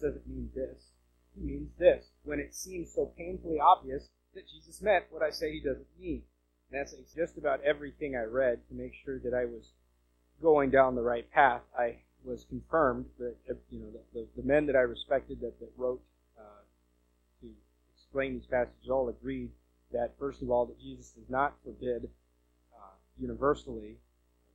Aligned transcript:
doesn't 0.00 0.26
mean 0.26 0.50
this. 0.54 0.90
He 1.34 1.42
means 1.42 1.70
this. 1.78 2.10
When 2.24 2.40
it 2.40 2.54
seems 2.54 2.92
so 2.94 3.12
painfully 3.16 3.58
obvious 3.60 4.08
that 4.34 4.48
Jesus 4.48 4.82
meant 4.82 5.04
what 5.10 5.22
I 5.22 5.30
say 5.30 5.52
he 5.52 5.60
doesn't 5.60 5.86
mean. 5.98 6.22
And 6.70 6.80
that's 6.80 6.94
just 7.14 7.36
about 7.36 7.62
everything 7.62 8.16
I 8.16 8.24
read 8.24 8.60
to 8.68 8.74
make 8.74 8.92
sure 9.04 9.18
that 9.20 9.34
I 9.34 9.44
was 9.44 9.72
going 10.40 10.70
down 10.70 10.94
the 10.94 11.02
right 11.02 11.30
path. 11.30 11.62
I 11.78 11.98
was 12.24 12.44
confirmed 12.48 13.06
that, 13.18 13.36
you 13.70 13.80
know, 13.80 13.90
the, 13.90 14.20
the, 14.20 14.42
the 14.42 14.46
men 14.46 14.66
that 14.66 14.76
I 14.76 14.80
respected 14.80 15.40
that, 15.40 15.58
that 15.60 15.72
wrote 15.76 16.02
uh, 16.38 16.62
to 17.40 17.48
explain 17.94 18.34
these 18.34 18.46
passages 18.46 18.90
all 18.90 19.08
agreed 19.08 19.50
that, 19.92 20.14
first 20.18 20.42
of 20.42 20.50
all, 20.50 20.66
that 20.66 20.80
Jesus 20.80 21.10
does 21.10 21.28
not 21.28 21.54
forbid 21.64 22.08
uh, 22.74 22.94
universally 23.18 23.96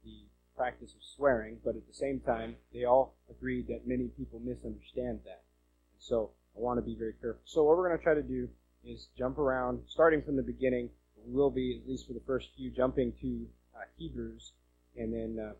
the 0.03 0.23
practice 0.55 0.93
of 0.93 1.01
swearing, 1.15 1.57
but 1.63 1.75
at 1.75 1.87
the 1.87 1.93
same 1.93 2.19
time, 2.19 2.55
they 2.73 2.85
all 2.85 3.15
agreed 3.29 3.67
that 3.67 3.87
many 3.87 4.07
people 4.17 4.39
misunderstand 4.39 5.19
that. 5.25 5.43
So 5.99 6.31
I 6.55 6.59
want 6.59 6.77
to 6.77 6.81
be 6.81 6.95
very 6.95 7.13
careful. 7.21 7.41
So 7.45 7.63
what 7.63 7.77
we're 7.77 7.87
going 7.87 7.97
to 7.97 8.03
try 8.03 8.13
to 8.13 8.23
do 8.23 8.49
is 8.83 9.07
jump 9.17 9.37
around, 9.37 9.81
starting 9.87 10.21
from 10.21 10.35
the 10.35 10.43
beginning. 10.43 10.89
We 11.25 11.33
will 11.33 11.49
be, 11.49 11.81
at 11.81 11.89
least 11.89 12.07
for 12.07 12.13
the 12.13 12.21
first 12.25 12.49
few, 12.55 12.69
jumping 12.69 13.13
to 13.21 13.45
uh, 13.75 13.83
Hebrews, 13.97 14.51
and 14.97 15.13
then 15.13 15.43
uh, 15.43 15.53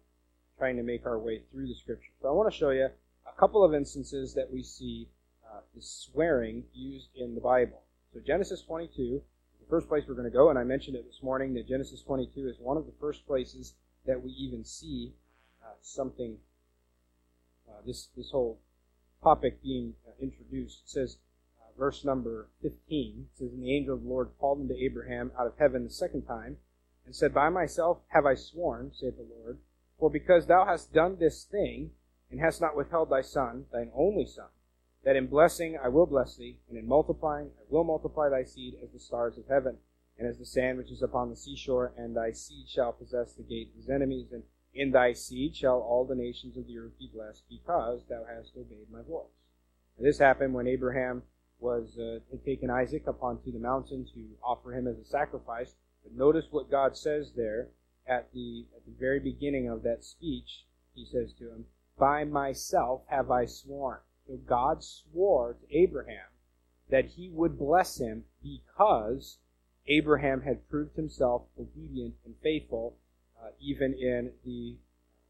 trying 0.58 0.78
to 0.78 0.84
make 0.84 1.06
our 1.06 1.20
way 1.20 1.42
through 1.52 1.68
the 1.68 1.76
scripture. 1.76 2.12
So 2.22 2.30
I 2.30 2.32
want 2.32 2.52
to 2.52 2.58
show 2.58 2.70
you 2.70 2.86
a 3.26 3.40
couple 3.40 3.64
of 3.64 3.74
instances 3.74 4.34
that 4.36 4.52
we 4.52 4.64
see 4.64 5.08
uh, 5.46 5.60
the 5.76 5.82
swearing 5.82 6.64
used 6.74 7.10
in 7.16 7.36
the 7.36 7.42
Bible. 7.42 7.82
So 8.14 8.20
Genesis 8.26 8.62
22 8.62 9.22
the 9.66 9.70
first 9.70 9.88
place 9.88 10.04
we're 10.08 10.16
going 10.16 10.30
to 10.30 10.36
go, 10.36 10.50
and 10.50 10.60
I 10.60 10.64
mentioned 10.64 10.96
it 10.96 11.06
this 11.06 11.24
morning 11.24 11.54
that 11.56 11.68
Genesis 11.68 12.02
22 12.04 12.48
is 12.48 12.56
one 12.60 12.78
of 12.78 12.86
the 12.86 12.92
first 13.00 13.26
places 13.26 13.74
that 14.06 14.24
we 14.24 14.32
even 14.32 14.64
see 14.64 15.14
uh, 15.64 15.74
something, 15.82 16.38
uh, 17.68 17.82
this, 17.86 18.10
this 18.16 18.32
whole 18.32 18.60
topic 19.24 19.62
being 19.62 19.96
uh, 20.08 20.12
introduced. 20.22 20.84
It 20.86 20.90
says, 20.90 21.18
uh, 21.60 21.78
verse 21.78 22.06
number 22.06 22.48
15, 22.62 23.28
it 23.34 23.38
says, 23.38 23.52
And 23.52 23.64
the 23.64 23.76
angel 23.76 23.96
of 23.96 24.04
the 24.04 24.10
Lord 24.10 24.30
called 24.40 24.62
unto 24.62 24.76
Abraham 24.76 25.32
out 25.40 25.48
of 25.48 25.54
heaven 25.58 25.84
the 25.84 25.90
second 25.90 26.24
time, 26.24 26.58
and 27.06 27.16
said, 27.16 27.34
By 27.34 27.50
myself 27.50 28.00
have 28.10 28.26
I 28.26 28.36
sworn, 28.36 28.92
saith 28.94 29.18
the 29.18 29.28
Lord, 29.42 29.60
for 30.00 30.10
because 30.10 30.46
thou 30.46 30.66
hast 30.66 30.94
done 30.94 31.18
this 31.20 31.44
thing, 31.44 31.92
and 32.30 32.40
hast 32.40 32.62
not 32.62 32.76
withheld 32.76 33.10
thy 33.10 33.22
son, 33.22 33.66
thine 33.72 33.92
only 33.96 34.26
son, 34.26 34.48
that 35.04 35.16
in 35.16 35.28
blessing 35.28 35.78
I 35.82 35.88
will 35.88 36.06
bless 36.06 36.36
thee, 36.36 36.60
and 36.70 36.78
in 36.78 36.88
multiplying 36.88 37.52
I 37.58 37.64
will 37.70 37.84
multiply 37.84 38.30
thy 38.30 38.44
seed 38.44 38.76
as 38.84 38.92
the 38.92 39.00
stars 39.00 39.38
of 39.38 39.48
heaven, 39.48 39.78
and 40.18 40.28
as 40.28 40.38
the 40.38 40.46
sand 40.46 40.78
which 40.78 40.92
is 40.92 41.02
upon 41.02 41.30
the 41.30 41.36
seashore, 41.36 41.94
and 41.98 42.16
thy 42.16 42.32
seed 42.32 42.68
shall 42.68 42.94
possess 42.94 43.34
the 43.34 43.44
gate 43.44 43.70
of 43.70 43.76
his 43.76 43.90
enemies, 43.90 44.32
and 44.32 44.44
in 44.74 44.92
thy 44.92 45.14
seed 45.14 45.56
shall 45.56 45.80
all 45.80 46.06
the 46.06 46.16
nations 46.16 46.58
of 46.58 46.68
the 46.68 46.78
earth 46.78 46.98
be 47.00 47.10
blessed, 47.14 47.44
because 47.50 48.06
thou 48.08 48.24
hast 48.26 48.58
obeyed 48.58 48.90
my 48.92 49.02
voice. 49.02 49.32
And 49.98 50.06
this 50.06 50.20
happened 50.20 50.54
when 50.54 50.68
Abraham 50.68 51.24
was 51.60 51.98
uh, 51.98 52.20
had 52.32 52.44
taken 52.44 52.70
Isaac 52.70 53.08
up 53.08 53.24
onto 53.24 53.52
the 53.52 53.60
mountain 53.60 54.06
to 54.14 54.38
offer 54.44 54.74
him 54.74 54.88
as 54.88 54.98
a 54.98 55.06
sacrifice. 55.06 55.76
But 56.04 56.14
notice 56.14 56.46
what 56.52 56.70
God 56.70 56.98
says 56.98 57.32
there 57.36 57.70
at 58.06 58.32
the 58.34 58.66
at 58.76 58.86
the 58.86 58.92
very 59.00 59.20
beginning 59.20 59.70
of 59.70 59.84
that 59.84 60.04
speech. 60.04 60.66
He 60.94 61.06
says 61.06 61.34
to 61.40 61.50
him, 61.50 61.66
"By 61.98 62.26
myself 62.26 63.04
have 63.08 63.32
I 63.32 63.46
sworn." 63.46 64.00
So 64.28 64.38
God 64.38 64.84
swore 64.84 65.54
to 65.54 65.78
Abraham 65.78 66.28
that 66.90 67.06
he 67.06 67.30
would 67.30 67.58
bless 67.58 67.98
him 68.00 68.26
because 68.44 69.38
Abraham 69.88 70.42
had 70.42 70.68
proved 70.68 70.96
himself 70.96 71.44
obedient 71.60 72.16
and 72.26 72.36
faithful, 72.42 72.98
uh, 73.42 73.50
even 73.60 73.94
in 73.94 74.34
the 74.44 74.78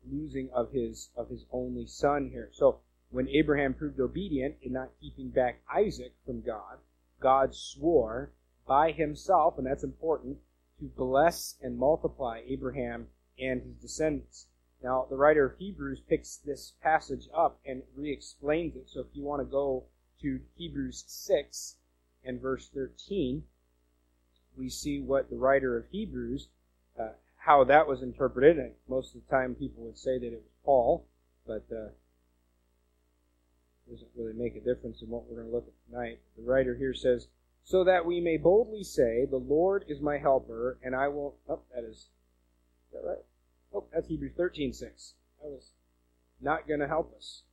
losing 0.10 0.50
of 0.52 0.72
his 0.72 1.10
of 1.16 1.30
his 1.30 1.46
only 1.52 1.86
son 1.86 2.30
here. 2.30 2.50
So 2.54 2.80
when 3.10 3.28
Abraham 3.30 3.74
proved 3.74 4.00
obedient 4.00 4.58
in 4.62 4.74
not 4.74 4.92
keeping 5.00 5.30
back 5.30 5.62
Isaac 5.74 6.14
from 6.26 6.42
God, 6.42 6.80
God 7.20 7.54
swore 7.56 8.32
by 8.68 8.92
himself, 8.92 9.58
and 9.58 9.66
that's 9.66 9.84
important, 9.84 10.40
to 10.80 10.86
bless 10.86 11.56
and 11.62 11.78
multiply 11.78 12.42
Abraham 12.46 13.08
and 13.40 13.62
his 13.62 13.76
descendants. 13.76 14.48
Now, 14.84 15.06
the 15.10 15.16
writer 15.16 15.46
of 15.46 15.58
Hebrews 15.58 16.02
picks 16.02 16.38
this 16.38 16.74
passage 16.82 17.28
up 17.34 17.60
and 17.66 17.84
re 17.96 18.12
explains 18.12 18.76
it. 18.76 18.90
So 18.90 19.02
if 19.02 19.08
you 19.14 19.24
want 19.24 19.42
to 19.42 19.46
go 19.46 19.86
to 20.22 20.42
Hebrews 20.56 21.04
6 21.08 21.78
and 22.24 22.42
verse 22.42 22.70
13, 22.70 23.44
we 24.58 24.70
see 24.70 25.00
what 25.00 25.30
the 25.30 25.36
writer 25.36 25.78
of 25.78 25.86
Hebrews, 25.92 26.48
uh, 27.00 27.10
how 27.38 27.64
that 27.66 27.88
was 27.88 28.02
interpreted. 28.02 28.58
And 28.58 28.72
most 28.88 29.16
of 29.16 29.22
the 29.22 29.32
time, 29.32 29.56
people 29.56 29.84
would 29.84 29.98
say 29.98 30.18
that 30.18 30.28
it 30.28 30.42
was 30.44 30.52
Paul, 30.64 31.06
but 31.46 31.66
uh, 31.72 31.90
doesn't 33.90 34.10
really 34.16 34.34
make 34.34 34.56
a 34.56 34.62
difference 34.62 35.02
in 35.02 35.10
what 35.10 35.26
we're 35.28 35.38
going 35.38 35.48
to 35.48 35.54
look 35.54 35.68
at 35.68 35.92
tonight. 35.92 36.20
The 36.38 36.44
writer 36.44 36.76
here 36.76 36.94
says, 36.94 37.28
"So 37.64 37.84
that 37.84 38.06
we 38.06 38.20
may 38.20 38.38
boldly 38.38 38.84
say, 38.84 39.26
The 39.26 39.38
Lord 39.38 39.86
is 39.88 40.02
my 40.02 40.18
helper, 40.18 40.78
and 40.84 40.96
I 40.96 41.08
will." 41.08 41.36
Oh, 41.48 41.62
that 41.74 41.84
is. 41.84 41.98
Is 41.98 42.94
that 42.94 43.04
right? 43.04 43.24
Oh, 43.74 43.86
that's 43.94 44.08
Hebrews 44.08 44.34
13:6. 44.38 45.14
That 45.42 45.50
was 45.50 45.72
not 46.42 46.68
going 46.68 46.80
to 46.80 46.88
help 46.88 47.16
us. 47.16 47.44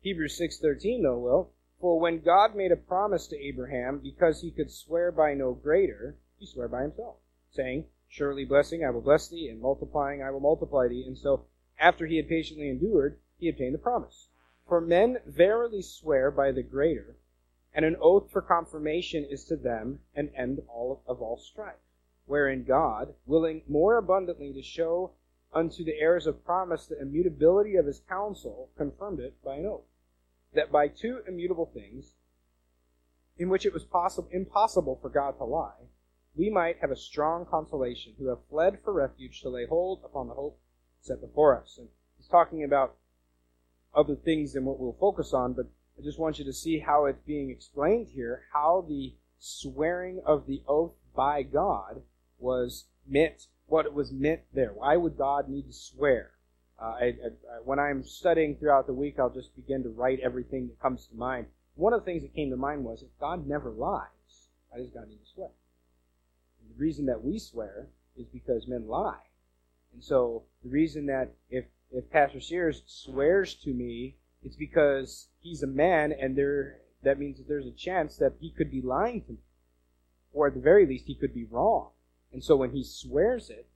Hebrews 0.00 0.38
6:13 0.38 1.02
though 1.02 1.18
will. 1.18 1.52
For 1.80 1.98
when 1.98 2.20
God 2.20 2.54
made 2.54 2.72
a 2.72 2.76
promise 2.76 3.26
to 3.28 3.38
Abraham, 3.38 4.00
because 4.00 4.42
he 4.42 4.50
could 4.50 4.70
swear 4.70 5.10
by 5.10 5.32
no 5.32 5.54
greater, 5.54 6.18
he 6.36 6.44
swore 6.44 6.68
by 6.68 6.82
himself, 6.82 7.16
saying, 7.48 7.86
Surely 8.06 8.44
blessing 8.44 8.84
I 8.84 8.90
will 8.90 9.00
bless 9.00 9.28
thee, 9.28 9.48
and 9.48 9.62
multiplying 9.62 10.22
I 10.22 10.30
will 10.30 10.40
multiply 10.40 10.88
thee. 10.88 11.06
And 11.06 11.16
so, 11.16 11.46
after 11.78 12.04
he 12.04 12.18
had 12.18 12.28
patiently 12.28 12.68
endured, 12.68 13.18
he 13.38 13.48
obtained 13.48 13.72
the 13.72 13.78
promise. 13.78 14.28
For 14.68 14.82
men 14.82 15.22
verily 15.24 15.80
swear 15.80 16.30
by 16.30 16.52
the 16.52 16.62
greater, 16.62 17.16
and 17.72 17.86
an 17.86 17.96
oath 17.98 18.30
for 18.30 18.42
confirmation 18.42 19.24
is 19.24 19.46
to 19.46 19.56
them 19.56 20.00
an 20.14 20.34
end 20.34 20.60
all 20.68 21.02
of 21.06 21.22
all 21.22 21.38
strife, 21.38 21.80
wherein 22.26 22.62
God, 22.64 23.14
willing 23.24 23.62
more 23.66 23.96
abundantly 23.96 24.52
to 24.52 24.60
show 24.60 25.12
unto 25.54 25.82
the 25.82 25.98
heirs 25.98 26.26
of 26.26 26.44
promise 26.44 26.86
the 26.86 27.00
immutability 27.00 27.76
of 27.76 27.86
his 27.86 28.00
counsel, 28.00 28.68
confirmed 28.76 29.20
it 29.20 29.42
by 29.42 29.56
an 29.56 29.64
oath 29.64 29.89
that 30.54 30.72
by 30.72 30.88
two 30.88 31.20
immutable 31.26 31.70
things, 31.72 32.14
in 33.36 33.48
which 33.48 33.64
it 33.64 33.72
was 33.72 33.84
possible, 33.84 34.28
impossible 34.32 34.98
for 35.00 35.08
God 35.08 35.38
to 35.38 35.44
lie, 35.44 35.88
we 36.34 36.50
might 36.50 36.78
have 36.80 36.90
a 36.90 36.96
strong 36.96 37.46
consolation 37.46 38.14
who 38.18 38.28
have 38.28 38.38
fled 38.48 38.78
for 38.84 38.92
refuge 38.92 39.40
to 39.42 39.48
lay 39.48 39.66
hold 39.66 40.02
upon 40.04 40.28
the 40.28 40.34
hope 40.34 40.58
set 41.00 41.20
before 41.20 41.60
us. 41.60 41.76
And 41.78 41.88
he's 42.16 42.28
talking 42.28 42.62
about 42.62 42.96
other 43.94 44.14
things 44.14 44.52
than 44.52 44.64
what 44.64 44.78
we'll 44.78 44.96
focus 45.00 45.32
on, 45.32 45.54
but 45.54 45.66
I 45.98 46.02
just 46.02 46.18
want 46.18 46.38
you 46.38 46.44
to 46.44 46.52
see 46.52 46.78
how 46.78 47.06
it's 47.06 47.22
being 47.26 47.50
explained 47.50 48.08
here, 48.14 48.44
how 48.52 48.84
the 48.88 49.14
swearing 49.38 50.20
of 50.24 50.46
the 50.46 50.62
oath 50.68 50.92
by 51.14 51.42
God 51.42 52.02
was 52.38 52.86
meant, 53.06 53.48
what 53.66 53.86
it 53.86 53.92
was 53.92 54.12
meant 54.12 54.42
there. 54.54 54.72
Why 54.72 54.96
would 54.96 55.18
God 55.18 55.48
need 55.48 55.66
to 55.66 55.72
swear? 55.72 56.32
Uh, 56.80 56.84
I, 56.84 57.04
I, 57.04 57.12
when 57.64 57.78
I'm 57.78 58.02
studying 58.04 58.56
throughout 58.56 58.86
the 58.86 58.94
week, 58.94 59.18
I'll 59.18 59.32
just 59.32 59.54
begin 59.54 59.82
to 59.82 59.90
write 59.90 60.20
everything 60.20 60.68
that 60.68 60.80
comes 60.80 61.06
to 61.06 61.14
mind. 61.14 61.46
One 61.74 61.92
of 61.92 62.00
the 62.00 62.04
things 62.04 62.22
that 62.22 62.34
came 62.34 62.50
to 62.50 62.56
mind 62.56 62.84
was 62.84 63.02
if 63.02 63.08
God 63.20 63.46
never 63.46 63.70
lies, 63.70 64.08
why 64.68 64.78
does 64.78 64.90
God 64.90 65.08
need 65.08 65.20
to 65.22 65.30
swear? 65.34 65.50
And 66.60 66.74
the 66.74 66.80
reason 66.80 67.06
that 67.06 67.22
we 67.22 67.38
swear 67.38 67.88
is 68.16 68.26
because 68.26 68.66
men 68.66 68.88
lie. 68.88 69.24
And 69.92 70.02
so 70.02 70.44
the 70.62 70.70
reason 70.70 71.06
that 71.06 71.32
if, 71.50 71.64
if 71.90 72.10
Pastor 72.10 72.40
Sears 72.40 72.82
swears 72.86 73.54
to 73.56 73.70
me, 73.70 74.16
it's 74.42 74.56
because 74.56 75.28
he's 75.40 75.62
a 75.62 75.66
man 75.66 76.12
and 76.12 76.36
there 76.36 76.78
that 77.02 77.18
means 77.18 77.38
that 77.38 77.48
there's 77.48 77.66
a 77.66 77.72
chance 77.72 78.16
that 78.16 78.34
he 78.40 78.50
could 78.50 78.70
be 78.70 78.82
lying 78.82 79.22
to 79.22 79.32
me. 79.32 79.38
Or 80.32 80.46
at 80.46 80.54
the 80.54 80.60
very 80.60 80.86
least, 80.86 81.06
he 81.06 81.14
could 81.14 81.34
be 81.34 81.44
wrong. 81.44 81.90
And 82.32 82.44
so 82.44 82.56
when 82.56 82.72
he 82.72 82.84
swears 82.84 83.50
it, 83.50 83.66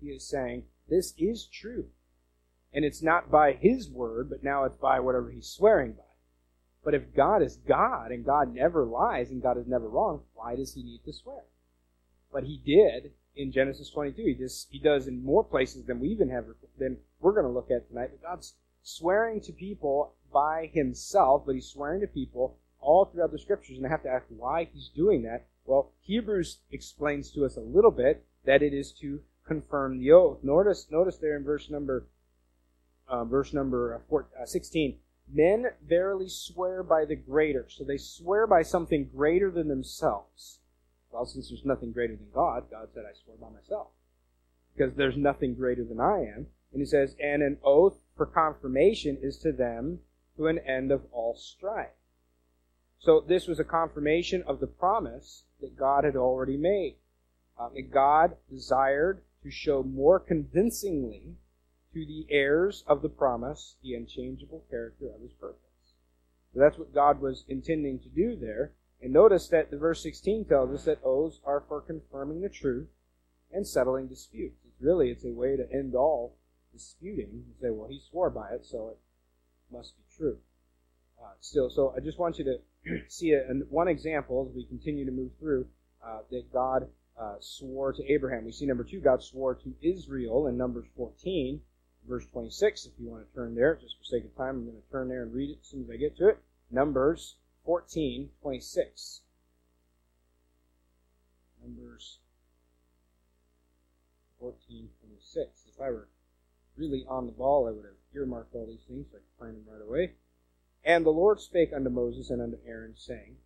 he 0.00 0.08
is 0.08 0.28
saying, 0.28 0.64
this 0.88 1.14
is 1.16 1.46
true. 1.46 1.86
And 2.72 2.84
it's 2.84 3.02
not 3.02 3.30
by 3.30 3.52
his 3.52 3.90
word, 3.90 4.30
but 4.30 4.42
now 4.42 4.64
it's 4.64 4.76
by 4.76 5.00
whatever 5.00 5.30
he's 5.30 5.46
swearing 5.46 5.92
by. 5.92 6.02
But 6.84 6.94
if 6.94 7.14
God 7.14 7.42
is 7.42 7.56
God 7.56 8.10
and 8.10 8.24
God 8.24 8.54
never 8.54 8.84
lies 8.84 9.30
and 9.30 9.42
God 9.42 9.58
is 9.58 9.66
never 9.66 9.88
wrong, 9.88 10.22
why 10.34 10.56
does 10.56 10.74
he 10.74 10.82
need 10.82 11.04
to 11.04 11.12
swear? 11.12 11.44
But 12.32 12.44
he 12.44 12.56
did 12.64 13.12
in 13.36 13.52
Genesis 13.52 13.90
22. 13.90 14.22
He 14.22 14.34
just 14.34 14.68
he 14.70 14.78
does 14.78 15.06
in 15.06 15.24
more 15.24 15.44
places 15.44 15.84
than 15.84 16.00
we 16.00 16.08
even 16.08 16.30
have 16.30 16.46
than 16.78 16.98
we're 17.20 17.32
going 17.32 17.44
to 17.44 17.52
look 17.52 17.70
at 17.70 17.88
tonight. 17.88 18.10
But 18.10 18.22
God's 18.22 18.54
swearing 18.82 19.40
to 19.42 19.52
people 19.52 20.14
by 20.32 20.70
himself, 20.72 21.44
but 21.46 21.54
he's 21.54 21.68
swearing 21.68 22.00
to 22.00 22.06
people 22.06 22.56
all 22.80 23.04
throughout 23.04 23.30
the 23.30 23.38
scriptures, 23.38 23.76
and 23.76 23.86
I 23.86 23.90
have 23.90 24.02
to 24.02 24.10
ask 24.10 24.26
why 24.28 24.68
he's 24.72 24.88
doing 24.88 25.22
that. 25.22 25.46
Well, 25.64 25.92
Hebrews 26.00 26.58
explains 26.72 27.30
to 27.30 27.44
us 27.44 27.56
a 27.56 27.60
little 27.60 27.92
bit 27.92 28.24
that 28.44 28.62
it 28.62 28.74
is 28.74 28.92
to 29.00 29.20
confirm 29.46 29.98
the 29.98 30.10
oath. 30.10 30.38
Notice, 30.42 30.88
notice 30.90 31.16
there 31.18 31.36
in 31.36 31.44
verse 31.44 31.70
number 31.70 32.06
uh, 33.08 33.24
verse 33.24 33.52
number 33.52 34.02
uh, 34.10 34.16
uh, 34.16 34.46
16. 34.46 34.98
Men 35.32 35.66
verily 35.86 36.28
swear 36.28 36.82
by 36.82 37.04
the 37.04 37.16
greater. 37.16 37.66
So 37.68 37.84
they 37.84 37.96
swear 37.96 38.46
by 38.46 38.62
something 38.62 39.10
greater 39.14 39.50
than 39.50 39.68
themselves. 39.68 40.58
Well, 41.10 41.26
since 41.26 41.48
there's 41.48 41.64
nothing 41.64 41.92
greater 41.92 42.16
than 42.16 42.30
God, 42.34 42.64
God 42.70 42.88
said, 42.92 43.04
I 43.04 43.14
swear 43.14 43.36
by 43.36 43.50
myself. 43.50 43.88
Because 44.74 44.94
there's 44.94 45.16
nothing 45.16 45.54
greater 45.54 45.84
than 45.84 46.00
I 46.00 46.20
am. 46.20 46.46
And 46.72 46.80
he 46.80 46.86
says, 46.86 47.14
and 47.22 47.42
an 47.42 47.58
oath 47.62 47.98
for 48.16 48.26
confirmation 48.26 49.18
is 49.20 49.36
to 49.38 49.52
them 49.52 50.00
to 50.36 50.46
an 50.46 50.58
end 50.58 50.90
of 50.90 51.02
all 51.12 51.34
strife. 51.36 51.90
So 52.98 53.20
this 53.20 53.46
was 53.46 53.58
a 53.58 53.64
confirmation 53.64 54.42
of 54.46 54.60
the 54.60 54.66
promise 54.66 55.44
that 55.60 55.76
God 55.76 56.04
had 56.04 56.16
already 56.16 56.56
made. 56.56 56.96
That 57.58 57.90
God 57.90 58.36
desired 58.50 59.22
to 59.42 59.50
show 59.50 59.82
more 59.82 60.18
convincingly 60.18 61.36
to 61.92 62.06
the 62.06 62.26
heirs 62.30 62.84
of 62.86 63.02
the 63.02 63.08
promise 63.08 63.76
the 63.82 63.94
unchangeable 63.94 64.64
character 64.70 65.06
of 65.14 65.20
his 65.20 65.32
purpose. 65.32 65.58
So 66.52 66.60
that's 66.60 66.78
what 66.78 66.94
God 66.94 67.20
was 67.20 67.44
intending 67.48 67.98
to 68.00 68.08
do 68.08 68.36
there. 68.36 68.72
And 69.00 69.12
notice 69.12 69.48
that 69.48 69.70
the 69.70 69.78
verse 69.78 70.02
16 70.02 70.44
tells 70.44 70.72
us 70.72 70.84
that 70.84 71.00
oaths 71.04 71.40
are 71.44 71.64
for 71.66 71.80
confirming 71.80 72.40
the 72.40 72.48
truth 72.48 72.88
and 73.50 73.66
settling 73.66 74.06
disputes. 74.06 74.58
It's 74.64 74.80
really, 74.80 75.10
it's 75.10 75.24
a 75.24 75.32
way 75.32 75.56
to 75.56 75.70
end 75.72 75.94
all 75.94 76.36
disputing 76.72 77.44
and 77.46 77.54
say, 77.60 77.70
well, 77.70 77.88
he 77.88 78.00
swore 78.10 78.30
by 78.30 78.50
it, 78.52 78.64
so 78.64 78.90
it 78.90 78.98
must 79.74 79.96
be 79.96 80.04
true. 80.16 80.38
Uh, 81.20 81.32
still, 81.40 81.70
so 81.70 81.94
I 81.96 82.00
just 82.00 82.18
want 82.18 82.38
you 82.38 82.44
to 82.44 83.00
see 83.08 83.32
a, 83.32 83.42
one 83.68 83.88
example 83.88 84.46
as 84.48 84.56
we 84.56 84.64
continue 84.64 85.04
to 85.04 85.12
move 85.12 85.30
through 85.38 85.66
uh, 86.04 86.18
that 86.30 86.52
God 86.52 86.88
uh, 87.20 87.34
swore 87.40 87.92
to 87.92 88.12
Abraham. 88.12 88.44
We 88.44 88.52
see 88.52 88.66
number 88.66 88.84
two, 88.84 89.00
God 89.00 89.22
swore 89.22 89.54
to 89.56 89.74
Israel 89.82 90.46
in 90.46 90.56
Numbers 90.56 90.86
14, 90.96 91.60
verse 92.08 92.26
26. 92.32 92.86
If 92.86 92.92
you 92.98 93.08
want 93.08 93.28
to 93.28 93.34
turn 93.34 93.54
there, 93.54 93.76
just 93.76 93.96
for 93.98 94.04
sake 94.04 94.24
of 94.24 94.36
time, 94.36 94.56
I'm 94.56 94.64
going 94.64 94.76
to 94.76 94.90
turn 94.90 95.08
there 95.08 95.22
and 95.22 95.34
read 95.34 95.50
it 95.50 95.58
as 95.62 95.68
soon 95.68 95.84
as 95.84 95.90
I 95.90 95.96
get 95.96 96.16
to 96.18 96.28
it. 96.28 96.38
Numbers 96.70 97.36
14, 97.64 98.30
26. 98.42 99.20
Numbers 101.62 102.18
14, 104.40 104.88
26. 105.00 105.48
If 105.74 105.80
I 105.80 105.90
were 105.90 106.08
really 106.76 107.04
on 107.08 107.26
the 107.26 107.32
ball, 107.32 107.68
I 107.68 107.70
would 107.70 107.84
have 107.84 107.94
earmarked 108.14 108.54
all 108.54 108.66
these 108.66 108.84
things 108.88 109.06
so 109.10 109.18
I 109.18 109.20
could 109.20 109.38
find 109.38 109.56
them 109.56 109.72
right 109.72 109.82
away. 109.82 110.14
And 110.84 111.06
the 111.06 111.10
Lord 111.10 111.40
spake 111.40 111.72
unto 111.72 111.90
Moses 111.90 112.30
and 112.30 112.42
unto 112.42 112.58
Aaron, 112.66 112.94
saying, 112.96 113.36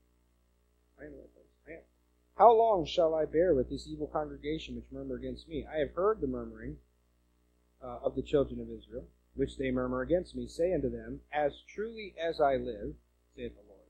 How 2.36 2.52
long 2.52 2.86
shall 2.86 3.14
I 3.14 3.24
bear 3.24 3.54
with 3.54 3.68
this 3.68 3.86
evil 3.86 4.06
congregation 4.06 4.76
which 4.76 4.90
murmur 4.90 5.16
against 5.16 5.48
me? 5.48 5.66
I 5.66 5.78
have 5.78 5.92
heard 5.92 6.20
the 6.20 6.26
murmuring 6.26 6.78
uh, 7.82 7.98
of 8.02 8.14
the 8.14 8.22
children 8.22 8.60
of 8.60 8.70
Israel, 8.70 9.06
which 9.34 9.58
they 9.58 9.70
murmur 9.70 10.02
against 10.02 10.34
me. 10.34 10.46
Say 10.46 10.72
unto 10.72 10.90
them, 10.90 11.20
As 11.32 11.52
truly 11.68 12.14
as 12.22 12.40
I 12.40 12.56
live, 12.56 12.94
saith 13.34 13.54
the 13.54 13.62
Lord, 13.68 13.88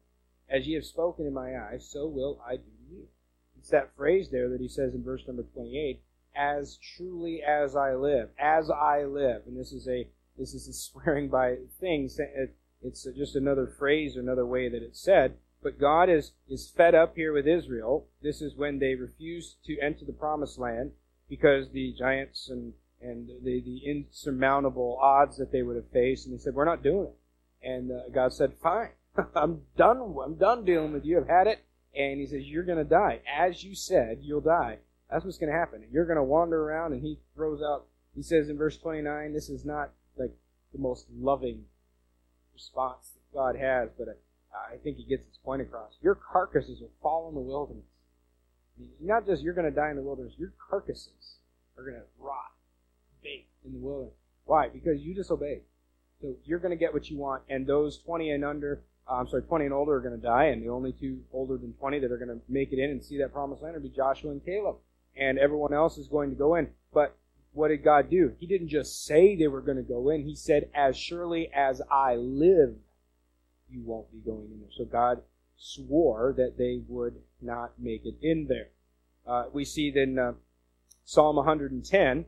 as 0.48 0.66
ye 0.66 0.74
have 0.74 0.84
spoken 0.84 1.26
in 1.26 1.32
my 1.32 1.58
eyes, 1.58 1.88
so 1.88 2.06
will 2.06 2.40
I 2.46 2.56
do 2.56 2.62
to 2.62 2.94
you. 2.94 3.08
It's 3.58 3.70
that 3.70 3.96
phrase 3.96 4.30
there 4.30 4.48
that 4.48 4.60
he 4.60 4.68
says 4.68 4.94
in 4.94 5.02
verse 5.02 5.22
number 5.26 5.42
28, 5.42 6.00
as 6.36 6.78
truly 6.96 7.42
as 7.42 7.74
I 7.74 7.94
live, 7.94 8.30
as 8.38 8.70
I 8.70 9.04
live. 9.04 9.42
And 9.46 9.56
this 9.56 9.72
is 9.72 9.88
a 9.88 10.08
this 10.38 10.52
is 10.52 10.68
a 10.68 10.72
swearing 10.72 11.28
by 11.28 11.56
things. 11.80 12.20
It's 12.82 13.04
just 13.16 13.34
another 13.34 13.66
phrase, 13.66 14.16
another 14.16 14.46
way 14.46 14.68
that 14.68 14.82
it's 14.82 15.00
said. 15.00 15.38
But 15.62 15.80
God 15.80 16.10
is 16.10 16.32
is 16.48 16.68
fed 16.68 16.94
up 16.94 17.16
here 17.16 17.32
with 17.32 17.46
Israel. 17.46 18.06
This 18.22 18.42
is 18.42 18.54
when 18.54 18.78
they 18.78 18.94
refuse 18.94 19.56
to 19.64 19.80
enter 19.80 20.04
the 20.04 20.12
promised 20.12 20.58
land 20.58 20.92
because 21.28 21.70
the 21.70 21.92
giants 21.98 22.48
and 22.48 22.74
and 23.06 23.28
the, 23.44 23.60
the 23.60 23.82
insurmountable 23.86 24.98
odds 25.00 25.36
that 25.38 25.52
they 25.52 25.62
would 25.62 25.76
have 25.76 25.90
faced. 25.92 26.26
And 26.26 26.34
they 26.34 26.42
said, 26.42 26.54
"We're 26.54 26.64
not 26.64 26.82
doing 26.82 27.08
it." 27.08 27.68
And 27.68 27.90
uh, 27.92 28.08
God 28.12 28.32
said, 28.32 28.52
"Fine, 28.62 28.90
I'm 29.34 29.62
done. 29.76 30.14
I'm 30.24 30.34
done 30.34 30.64
dealing 30.64 30.92
with 30.92 31.04
you. 31.04 31.18
I've 31.20 31.28
had 31.28 31.46
it." 31.46 31.64
And 31.94 32.20
He 32.20 32.26
says, 32.26 32.42
"You're 32.44 32.64
going 32.64 32.78
to 32.78 32.84
die, 32.84 33.20
as 33.32 33.62
you 33.62 33.74
said. 33.74 34.18
You'll 34.22 34.40
die." 34.40 34.78
That's 35.10 35.24
what's 35.24 35.38
going 35.38 35.52
to 35.52 35.58
happen. 35.58 35.84
You're 35.90 36.06
going 36.06 36.16
to 36.16 36.22
wander 36.22 36.60
around, 36.60 36.92
and 36.92 37.02
he 37.02 37.18
throws 37.34 37.62
out, 37.62 37.86
he 38.14 38.22
says 38.22 38.48
in 38.48 38.56
verse 38.56 38.76
29, 38.78 39.32
this 39.32 39.48
is 39.48 39.64
not 39.64 39.90
like 40.16 40.32
the 40.72 40.78
most 40.78 41.06
loving 41.16 41.64
response 42.52 43.10
that 43.14 43.36
God 43.36 43.56
has, 43.56 43.90
but 43.96 44.08
I, 44.08 44.74
I 44.74 44.76
think 44.78 44.96
he 44.96 45.04
gets 45.04 45.26
his 45.26 45.36
point 45.44 45.62
across. 45.62 45.92
Your 46.02 46.16
carcasses 46.16 46.80
will 46.80 46.90
fall 47.02 47.28
in 47.28 47.34
the 47.34 47.40
wilderness. 47.40 47.84
Not 49.00 49.26
just 49.26 49.42
you're 49.42 49.54
going 49.54 49.70
to 49.70 49.74
die 49.74 49.90
in 49.90 49.96
the 49.96 50.02
wilderness, 50.02 50.34
your 50.36 50.52
carcasses 50.70 51.36
are 51.78 51.84
going 51.84 51.96
to 51.96 52.06
rot, 52.18 52.52
bake 53.26 53.48
in 53.64 53.72
the 53.72 53.78
wilderness. 53.78 54.14
Why? 54.44 54.68
Because 54.68 55.02
you 55.02 55.14
disobeyed. 55.14 55.62
So 56.20 56.34
you're 56.44 56.60
going 56.60 56.70
to 56.70 56.76
get 56.76 56.94
what 56.94 57.10
you 57.10 57.18
want, 57.18 57.42
and 57.50 57.66
those 57.66 57.98
20 57.98 58.30
and 58.30 58.44
under, 58.44 58.82
uh, 59.10 59.14
I'm 59.14 59.28
sorry, 59.28 59.42
20 59.42 59.66
and 59.66 59.74
older 59.74 59.94
are 59.96 60.00
going 60.00 60.18
to 60.18 60.22
die, 60.22 60.46
and 60.46 60.62
the 60.62 60.70
only 60.70 60.92
two 60.92 61.20
older 61.32 61.56
than 61.56 61.72
20 61.74 61.98
that 62.00 62.12
are 62.12 62.16
going 62.16 62.28
to 62.28 62.40
make 62.48 62.72
it 62.72 62.78
in 62.78 62.90
and 62.90 63.04
see 63.04 63.18
that 63.18 63.32
promised 63.32 63.62
land 63.62 63.74
will 63.74 63.82
be 63.82 63.90
Joshua 63.90 64.30
and 64.30 64.44
Caleb 64.44 64.76
and 65.16 65.38
everyone 65.38 65.72
else 65.72 65.98
is 65.98 66.08
going 66.08 66.30
to 66.30 66.36
go 66.36 66.54
in. 66.54 66.68
But 66.92 67.16
what 67.52 67.68
did 67.68 67.82
God 67.82 68.10
do? 68.10 68.32
He 68.38 68.46
didn't 68.46 68.68
just 68.68 69.04
say 69.04 69.34
they 69.34 69.48
were 69.48 69.62
going 69.62 69.78
to 69.78 69.82
go 69.82 70.10
in. 70.10 70.22
He 70.22 70.36
said, 70.36 70.68
As 70.74 70.96
surely 70.96 71.50
as 71.54 71.80
I 71.90 72.16
live, 72.16 72.74
you 73.68 73.82
won't 73.82 74.12
be 74.12 74.18
going 74.18 74.50
in 74.52 74.60
there. 74.60 74.70
So 74.76 74.84
God 74.84 75.22
swore 75.56 76.34
that 76.36 76.58
they 76.58 76.82
would 76.86 77.16
not 77.40 77.72
make 77.78 78.04
it 78.04 78.16
in 78.20 78.46
there. 78.48 78.68
Uh, 79.26 79.44
we 79.52 79.64
see 79.64 79.90
then 79.90 80.18
uh, 80.18 80.32
Psalm 81.04 81.36
110, 81.36 82.26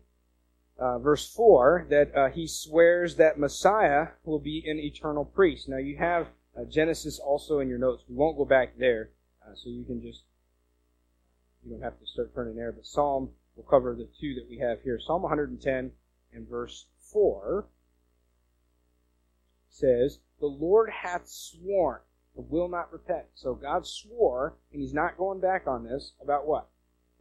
uh, 0.78 0.98
verse 0.98 1.32
4, 1.32 1.86
that 1.90 2.14
uh, 2.14 2.28
he 2.28 2.46
swears 2.46 3.16
that 3.16 3.38
Messiah 3.38 4.08
will 4.24 4.38
be 4.38 4.64
an 4.66 4.78
eternal 4.78 5.24
priest. 5.24 5.68
Now 5.68 5.78
you 5.78 5.96
have 5.96 6.28
uh, 6.56 6.64
Genesis 6.64 7.18
also 7.18 7.58
in 7.60 7.68
your 7.68 7.78
notes. 7.78 8.04
We 8.08 8.14
won't 8.14 8.36
go 8.36 8.44
back 8.44 8.78
there, 8.78 9.10
uh, 9.42 9.54
so 9.54 9.70
you 9.70 9.84
can 9.84 10.00
just 10.00 10.22
you 11.64 11.72
don't 11.72 11.82
have 11.82 11.98
to 11.98 12.06
start 12.06 12.34
turning 12.34 12.56
there, 12.56 12.72
but 12.72 12.86
Psalm 12.86 13.30
will 13.56 13.64
cover 13.64 13.94
the 13.94 14.08
two 14.20 14.34
that 14.34 14.48
we 14.48 14.58
have 14.58 14.80
here. 14.82 14.98
Psalm 14.98 15.22
110 15.22 15.90
and 16.32 16.48
verse 16.48 16.86
4 17.12 17.66
says, 19.68 20.20
The 20.40 20.46
Lord 20.46 20.90
hath 20.90 21.28
sworn 21.28 22.00
and 22.36 22.48
will 22.48 22.68
not 22.68 22.92
repent. 22.92 23.26
So 23.34 23.54
God 23.54 23.86
swore, 23.86 24.56
and 24.72 24.80
he's 24.80 24.94
not 24.94 25.18
going 25.18 25.40
back 25.40 25.66
on 25.66 25.84
this, 25.84 26.12
about 26.22 26.46
what? 26.46 26.68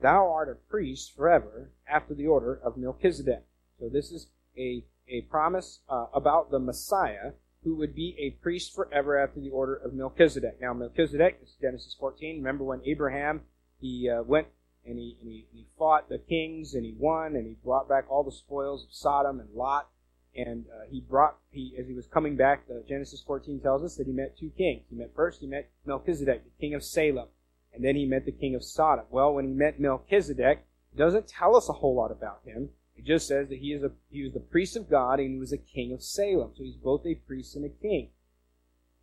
Thou 0.01 0.31
art 0.31 0.49
a 0.49 0.55
priest 0.55 1.15
forever 1.15 1.71
after 1.87 2.13
the 2.13 2.27
order 2.27 2.53
of 2.53 2.77
Melchizedek. 2.77 3.43
So 3.79 3.89
this 3.89 4.11
is 4.11 4.27
a, 4.57 4.83
a 5.07 5.21
promise 5.21 5.79
uh, 5.89 6.05
about 6.13 6.51
the 6.51 6.59
Messiah 6.59 7.31
who 7.63 7.75
would 7.75 7.95
be 7.95 8.15
a 8.19 8.41
priest 8.41 8.73
forever 8.73 9.17
after 9.17 9.39
the 9.39 9.49
order 9.49 9.75
of 9.75 9.93
Melchizedek. 9.93 10.61
Now, 10.61 10.73
Melchizedek 10.73 11.39
is 11.43 11.55
Genesis 11.59 11.95
14. 11.99 12.37
Remember 12.37 12.63
when 12.63 12.81
Abraham 12.85 13.41
he 13.79 14.09
uh, 14.09 14.23
went 14.23 14.47
and 14.85 14.97
he, 14.97 15.17
and 15.21 15.29
he, 15.29 15.47
he 15.51 15.65
fought 15.77 16.09
the 16.09 16.17
kings 16.17 16.73
and 16.73 16.85
he 16.85 16.95
won 16.97 17.35
and 17.35 17.45
he 17.45 17.55
brought 17.63 17.89
back 17.89 18.05
all 18.09 18.23
the 18.23 18.31
spoils 18.31 18.83
of 18.83 18.89
Sodom 18.93 19.39
and 19.39 19.49
Lot. 19.53 19.89
And 20.35 20.65
uh, 20.71 20.85
he 20.89 21.01
brought, 21.01 21.37
he 21.49 21.73
as 21.79 21.87
he 21.87 21.93
was 21.93 22.05
coming 22.05 22.35
back, 22.35 22.63
uh, 22.69 22.87
Genesis 22.87 23.23
14 23.25 23.59
tells 23.59 23.83
us 23.83 23.95
that 23.95 24.05
he 24.05 24.13
met 24.13 24.37
two 24.37 24.51
kings. 24.55 24.83
He 24.89 24.95
met 24.95 25.11
first, 25.15 25.41
he 25.41 25.47
met 25.47 25.71
Melchizedek, 25.85 26.43
the 26.43 26.61
king 26.61 26.75
of 26.75 26.83
Salem, 26.83 27.27
and 27.77 27.85
then 27.85 27.95
he 27.95 28.05
met 28.05 28.25
the 28.25 28.31
king 28.31 28.55
of 28.55 28.63
Sodom. 28.63 29.05
Well, 29.11 29.35
when 29.35 29.45
he 29.45 29.53
met 29.53 29.79
Melchizedek, 29.79 30.65
it 30.91 30.97
doesn't 30.97 31.27
tell 31.27 31.55
us 31.55 31.69
a 31.69 31.73
whole 31.73 31.95
lot 31.95 32.11
about 32.11 32.41
him. 32.43 32.69
It 32.97 33.05
just 33.05 33.27
says 33.27 33.49
that 33.49 33.59
he 33.59 33.71
is 33.71 33.83
a 33.83 33.91
he 34.09 34.23
was 34.23 34.33
the 34.33 34.39
priest 34.39 34.75
of 34.75 34.89
God 34.89 35.19
and 35.19 35.31
he 35.31 35.39
was 35.39 35.53
a 35.53 35.57
king 35.57 35.93
of 35.93 36.01
Salem. 36.01 36.53
So 36.55 36.63
he's 36.63 36.75
both 36.75 37.05
a 37.05 37.13
priest 37.13 37.55
and 37.55 37.63
a 37.63 37.69
king. 37.69 38.09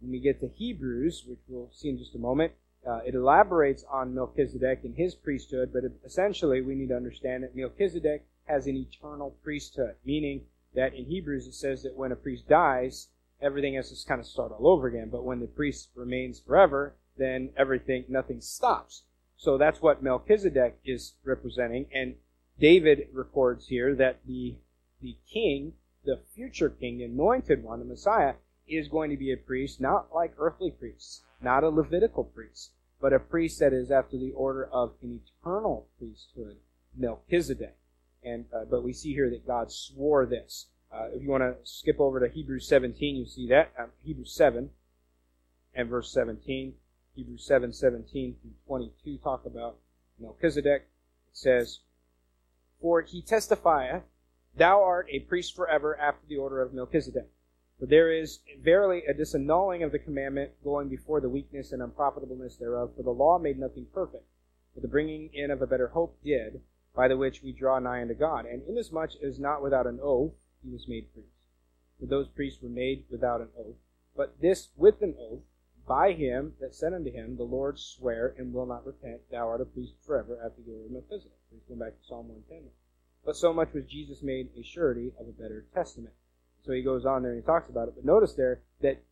When 0.00 0.10
we 0.10 0.18
get 0.18 0.40
to 0.40 0.48
Hebrews, 0.48 1.24
which 1.26 1.38
we'll 1.46 1.70
see 1.72 1.88
in 1.88 1.98
just 1.98 2.16
a 2.16 2.18
moment, 2.18 2.52
uh, 2.84 3.00
it 3.06 3.14
elaborates 3.14 3.84
on 3.88 4.14
Melchizedek 4.14 4.80
and 4.82 4.96
his 4.96 5.14
priesthood, 5.14 5.72
but 5.72 5.84
essentially 6.04 6.60
we 6.60 6.74
need 6.74 6.88
to 6.88 6.96
understand 6.96 7.44
that 7.44 7.56
Melchizedek 7.56 8.26
has 8.46 8.66
an 8.66 8.76
eternal 8.76 9.36
priesthood, 9.42 9.94
meaning 10.04 10.42
that 10.74 10.94
in 10.94 11.04
Hebrews 11.04 11.46
it 11.46 11.54
says 11.54 11.84
that 11.84 11.94
when 11.94 12.12
a 12.12 12.16
priest 12.16 12.48
dies, 12.48 13.08
everything 13.40 13.74
has 13.74 13.90
to 13.90 14.08
kind 14.08 14.20
of 14.20 14.26
start 14.26 14.52
all 14.52 14.66
over 14.66 14.88
again. 14.88 15.08
But 15.10 15.24
when 15.24 15.40
the 15.40 15.46
priest 15.46 15.90
remains 15.94 16.40
forever, 16.40 16.96
then 17.16 17.50
everything, 17.56 18.04
nothing 18.08 18.40
stops. 18.40 19.02
So 19.36 19.58
that's 19.58 19.82
what 19.82 20.02
Melchizedek 20.02 20.78
is 20.84 21.14
representing. 21.24 21.86
And 21.92 22.16
David 22.58 23.08
records 23.12 23.68
here 23.68 23.94
that 23.94 24.20
the, 24.26 24.56
the 25.02 25.16
king, 25.30 25.74
the 26.04 26.20
future 26.34 26.70
king, 26.70 26.98
the 26.98 27.04
anointed 27.04 27.62
one, 27.62 27.80
the 27.80 27.84
Messiah, 27.84 28.34
is 28.66 28.88
going 28.88 29.10
to 29.10 29.16
be 29.16 29.32
a 29.32 29.36
priest, 29.36 29.80
not 29.80 30.14
like 30.14 30.34
earthly 30.38 30.70
priests, 30.70 31.22
not 31.42 31.64
a 31.64 31.68
Levitical 31.68 32.24
priest, 32.24 32.72
but 33.00 33.12
a 33.12 33.18
priest 33.18 33.60
that 33.60 33.72
is 33.72 33.90
after 33.90 34.16
the 34.16 34.32
order 34.32 34.64
of 34.66 34.94
an 35.02 35.20
eternal 35.20 35.88
priesthood, 35.98 36.56
Melchizedek. 36.96 37.76
And 38.22 38.46
uh, 38.54 38.64
but 38.64 38.82
we 38.82 38.94
see 38.94 39.12
here 39.12 39.28
that 39.28 39.46
God 39.46 39.70
swore 39.70 40.24
this. 40.24 40.68
Uh, 40.90 41.08
if 41.12 41.22
you 41.22 41.28
want 41.28 41.42
to 41.42 41.56
skip 41.64 42.00
over 42.00 42.20
to 42.20 42.32
Hebrews 42.32 42.66
17, 42.68 43.16
you 43.16 43.26
see 43.26 43.48
that 43.48 43.72
um, 43.78 43.90
Hebrews 44.02 44.34
7 44.34 44.70
and 45.74 45.88
verse 45.90 46.10
17. 46.12 46.74
Hebrews 47.14 47.44
7, 47.46 47.72
17 47.72 48.36
through 48.42 48.50
22 48.66 49.18
talk 49.18 49.46
about 49.46 49.76
Melchizedek. 50.18 50.82
It 51.28 51.36
says, 51.36 51.80
For 52.80 53.02
he 53.02 53.22
testifieth, 53.22 54.02
Thou 54.56 54.82
art 54.82 55.06
a 55.10 55.20
priest 55.20 55.54
forever 55.54 55.98
after 55.98 56.26
the 56.28 56.36
order 56.36 56.60
of 56.60 56.72
Melchizedek. 56.72 57.28
For 57.78 57.86
there 57.86 58.12
is 58.12 58.40
verily 58.60 59.04
a 59.06 59.14
disannulling 59.14 59.84
of 59.84 59.92
the 59.92 59.98
commandment 59.98 60.52
going 60.62 60.88
before 60.88 61.20
the 61.20 61.28
weakness 61.28 61.72
and 61.72 61.82
unprofitableness 61.82 62.56
thereof. 62.56 62.92
For 62.96 63.02
the 63.02 63.10
law 63.10 63.38
made 63.38 63.58
nothing 63.58 63.86
perfect, 63.92 64.24
but 64.74 64.82
the 64.82 64.88
bringing 64.88 65.30
in 65.32 65.50
of 65.50 65.60
a 65.60 65.66
better 65.66 65.88
hope 65.88 66.16
did, 66.22 66.62
by 66.94 67.08
the 67.08 67.16
which 67.16 67.42
we 67.42 67.52
draw 67.52 67.78
nigh 67.78 68.02
unto 68.02 68.14
God. 68.14 68.46
And 68.46 68.62
inasmuch 68.68 69.10
as 69.22 69.38
not 69.38 69.62
without 69.62 69.86
an 69.86 69.98
oath 70.02 70.32
he 70.62 70.70
was 70.70 70.88
made 70.88 71.12
priest. 71.12 71.28
for 71.98 72.06
those 72.06 72.28
priests 72.28 72.62
were 72.62 72.68
made 72.68 73.04
without 73.10 73.40
an 73.40 73.50
oath, 73.56 73.76
but 74.16 74.40
this 74.40 74.68
with 74.76 75.02
an 75.02 75.14
oath, 75.18 75.42
by 75.86 76.12
him 76.12 76.54
that 76.60 76.74
said 76.74 76.92
unto 76.92 77.10
him, 77.10 77.36
The 77.36 77.44
Lord 77.44 77.78
swear 77.78 78.34
and 78.38 78.52
will 78.52 78.66
not 78.66 78.86
repent, 78.86 79.30
Thou 79.30 79.48
art 79.48 79.60
a 79.60 79.64
priest 79.64 79.94
forever 80.06 80.38
after 80.44 80.62
the 80.62 80.72
order 80.72 80.86
of 80.86 80.92
Melchizedek. 80.92 81.32
Please 81.50 81.62
go 81.68 81.74
back 81.74 81.98
to 81.98 82.06
Psalm 82.06 82.28
110. 82.28 82.70
But 83.24 83.36
so 83.36 83.52
much 83.52 83.72
was 83.72 83.84
Jesus 83.84 84.22
made 84.22 84.50
a 84.58 84.62
surety 84.62 85.12
of 85.18 85.28
a 85.28 85.32
better 85.32 85.66
testament. 85.74 86.14
So 86.64 86.72
he 86.72 86.82
goes 86.82 87.04
on 87.04 87.22
there 87.22 87.32
and 87.32 87.42
he 87.42 87.46
talks 87.46 87.68
about 87.68 87.88
it. 87.88 87.94
But 87.96 88.04
notice 88.04 88.34
there 88.34 88.62
that 88.80 89.02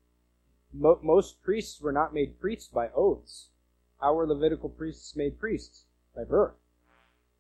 mo- 0.73 1.01
most 1.03 1.43
priests 1.43 1.81
were 1.81 1.93
not 1.93 2.15
made 2.15 2.41
priests 2.41 2.69
by 2.69 2.89
oaths. 2.95 3.49
Were 4.03 4.27
Levitical 4.27 4.69
priests 4.69 5.15
made 5.15 5.39
priests? 5.39 5.85
By 6.15 6.25
birth. 6.25 6.55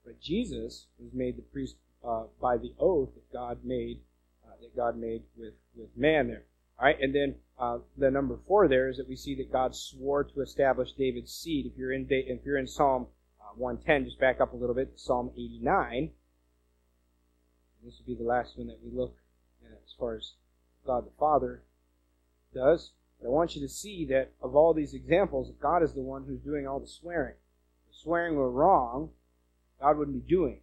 But 0.05 0.21
Jesus 0.21 0.87
was 0.99 1.13
made 1.13 1.37
the 1.37 1.43
priest 1.43 1.77
uh, 2.05 2.25
by 2.41 2.57
the 2.57 2.75
oath 2.79 3.15
that 3.15 3.33
God 3.33 3.65
made 3.65 4.01
uh, 4.47 4.55
that 4.61 4.77
God 4.77 4.97
made 4.97 5.23
with 5.37 5.55
with 5.75 5.97
man 5.97 6.29
there. 6.29 6.45
All 6.83 6.89
right, 6.89 7.01
and 7.01 7.15
then 7.15 7.37
uh, 7.61 7.79
the 7.97 8.11
number 8.11 8.41
four 8.49 8.67
there 8.67 8.89
is 8.89 8.97
that 8.97 9.09
we 9.09 9.15
see 9.15 9.37
that 9.37 9.53
God 9.53 9.77
swore 9.77 10.25
to 10.25 10.41
establish 10.41 10.91
David's 10.95 11.33
seed. 11.33 11.65
If 11.65 11.79
you're 11.79 11.93
in 11.93 12.09
if 12.11 12.45
you're 12.45 12.59
in 12.59 12.67
Psalm 12.67 13.07
uh, 13.41 13.55
110, 13.55 14.07
just 14.07 14.19
back 14.19 14.41
up 14.41 14.53
a 14.53 14.57
little 14.57 14.75
bit 14.75 14.95
Psalm 14.97 15.31
89. 15.33 16.11
This 17.85 18.01
will 18.01 18.17
be 18.17 18.21
the 18.21 18.29
last 18.29 18.59
one 18.59 18.67
that 18.67 18.81
we 18.83 18.91
look 18.91 19.15
at 19.65 19.79
as 19.87 19.95
far 19.97 20.17
as 20.17 20.33
God 20.85 21.07
the 21.07 21.13
Father 21.21 21.63
does. 22.53 22.91
But 23.21 23.29
I 23.29 23.31
want 23.31 23.55
you 23.55 23.63
to 23.63 23.69
see 23.69 24.05
that 24.07 24.33
of 24.43 24.57
all 24.57 24.75
these 24.75 24.93
examples, 24.93 25.53
God 25.63 25.85
is 25.85 25.93
the 25.93 26.01
one 26.01 26.25
who's 26.25 26.41
doing 26.41 26.67
all 26.67 26.81
the 26.81 26.89
swearing. 26.89 27.37
If 27.89 27.97
swearing 27.97 28.35
were 28.35 28.51
wrong, 28.51 29.11
God 29.81 29.99
wouldn't 29.99 30.27
be 30.27 30.29
doing. 30.29 30.63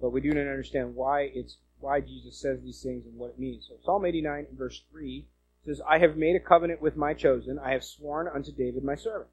But 0.00 0.10
we 0.10 0.20
do 0.20 0.30
not 0.30 0.42
understand 0.42 0.94
why 0.94 1.22
it's 1.22 1.56
why 1.80 2.00
Jesus 2.00 2.40
says 2.40 2.62
these 2.62 2.80
things 2.80 3.04
and 3.04 3.16
what 3.16 3.30
it 3.30 3.38
means. 3.40 3.66
So 3.68 3.74
Psalm 3.84 4.06
89 4.06 4.46
verse 4.56 4.84
3 4.92 5.26
says, 5.64 5.80
I 5.88 5.98
have 5.98 6.16
made 6.16 6.36
a 6.36 6.40
covenant 6.40 6.80
with 6.80 6.96
my 6.96 7.14
chosen. 7.14 7.58
I 7.58 7.72
have 7.72 7.84
sworn 7.84 8.28
unto 8.28 8.52
David 8.52 8.84
my 8.84 8.94
servant. 8.94 9.30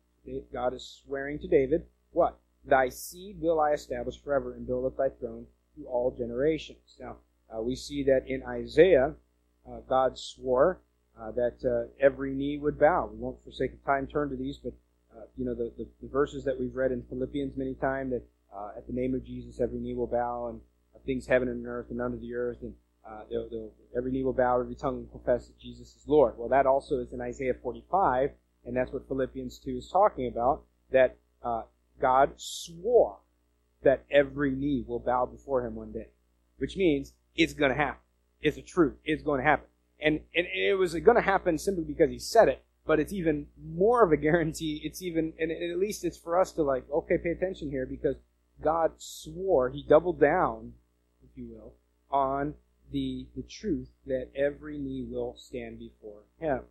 God 0.52 0.74
is 0.74 1.02
swearing 1.06 1.40
to 1.40 1.48
David, 1.48 1.86
what? 2.12 2.38
Thy 2.66 2.90
seed 2.90 3.40
will 3.40 3.60
I 3.60 3.72
establish 3.72 4.22
forever 4.22 4.54
and 4.54 4.68
build 4.68 4.86
up 4.86 4.98
thy 4.98 5.10
throne 5.10 5.46
to 5.78 5.86
all 5.86 6.12
generations. 6.12 6.98
Now, 7.00 7.18
uh, 7.56 7.62
we 7.62 7.76
see 7.76 8.04
that 8.04 8.28
in 8.28 8.44
Isaiah, 8.44 9.14
uh, 9.66 9.80
God 9.88 10.18
swore 10.18 10.82
uh, 11.20 11.32
that 11.32 11.64
uh, 11.64 11.90
every 12.00 12.34
knee 12.34 12.58
would 12.58 12.78
bow. 12.78 13.10
We 13.12 13.18
won't, 13.18 13.44
for 13.44 13.52
sake 13.52 13.74
of 13.74 13.86
time, 13.86 14.06
turn 14.08 14.30
to 14.30 14.36
these, 14.36 14.58
but 14.58 14.74
uh, 15.16 15.26
you 15.38 15.46
know 15.46 15.54
the, 15.54 15.72
the, 15.78 15.88
the, 16.02 16.10
verses 16.10 16.44
that 16.44 16.60
we've 16.60 16.76
read 16.76 16.92
in 16.92 17.04
Philippians 17.04 17.58
many 17.58 17.74
times 17.74 18.12
that 18.12 18.24
uh, 18.56 18.72
at 18.78 18.86
the 18.86 18.94
name 18.94 19.16
of 19.16 19.26
Jesus 19.26 19.60
every 19.60 19.80
knee 19.80 19.96
will 19.96 20.08
bow, 20.08 20.48
and 20.48 20.60
things 21.06 21.26
heaven 21.26 21.48
and 21.48 21.66
earth 21.66 21.88
and 21.90 22.02
under 22.02 22.18
the 22.18 22.36
earth, 22.36 22.58
and 22.62 22.74
Uh, 23.08 23.22
they'll, 23.30 23.50
they'll, 23.50 23.72
every 23.96 24.12
knee 24.12 24.24
will 24.24 24.34
bow, 24.34 24.60
every 24.60 24.76
tongue 24.76 24.98
will 24.98 25.20
confess 25.20 25.48
that 25.48 25.60
Jesus 25.60 25.96
is 25.96 26.04
Lord. 26.08 26.34
Well, 26.38 26.50
that 26.50 26.66
also 26.66 27.00
is 27.00 27.14
in 27.14 27.22
Isaiah 27.22 27.54
45, 27.62 28.32
and 28.66 28.76
that's 28.76 28.92
what 28.92 29.08
Philippians 29.08 29.60
2 29.60 29.78
is 29.78 29.90
talking 29.90 30.28
about. 30.28 30.64
That 30.92 31.18
uh, 31.44 31.64
God 32.02 32.32
swore 32.36 33.18
that 33.84 34.04
every 34.12 34.52
knee 34.52 34.84
will 34.86 35.00
bow 35.00 35.26
before 35.26 35.66
him 35.66 35.76
one 35.76 35.92
day. 35.92 36.08
Which 36.58 36.76
means 36.76 37.14
it's 37.36 37.54
going 37.54 37.72
to 37.72 37.78
happen. 37.78 38.02
It's 38.42 38.58
a 38.58 38.62
truth. 38.62 38.96
It's 39.06 39.24
going 39.24 39.40
to 39.40 39.46
happen. 39.46 39.68
And, 40.00 40.22
and 40.36 40.48
it 40.54 40.78
was 40.78 40.94
going 40.94 41.16
to 41.16 41.22
happen 41.22 41.58
simply 41.58 41.84
because 41.84 42.10
he 42.10 42.20
said 42.20 42.48
it, 42.50 42.64
but 42.86 43.00
it's 43.00 43.14
even 43.14 43.48
more 43.62 44.04
of 44.04 44.12
a 44.12 44.18
guarantee. 44.18 44.82
It's 44.84 45.02
even, 45.02 45.34
and 45.40 45.52
at 45.52 45.80
least 45.80 46.04
it's 46.04 46.18
for 46.18 46.40
us 46.40 46.52
to 46.54 46.64
like, 46.64 46.84
okay, 46.92 47.18
pay 47.18 47.30
attention 47.30 47.70
here 47.70 47.86
because 47.86 48.16
God 48.62 48.92
swore, 48.98 49.70
he 49.70 49.84
doubled 49.88 50.20
down, 50.20 50.74
if 51.24 51.38
you 51.38 51.48
will, 51.50 51.74
on 52.10 52.56
the, 52.92 53.28
the 53.36 53.44
truth 53.44 53.90
that 54.06 54.30
every 54.36 54.78
knee 54.78 55.06
will 55.10 55.36
stand 55.38 55.80
before 55.80 56.22
him. 56.40 56.62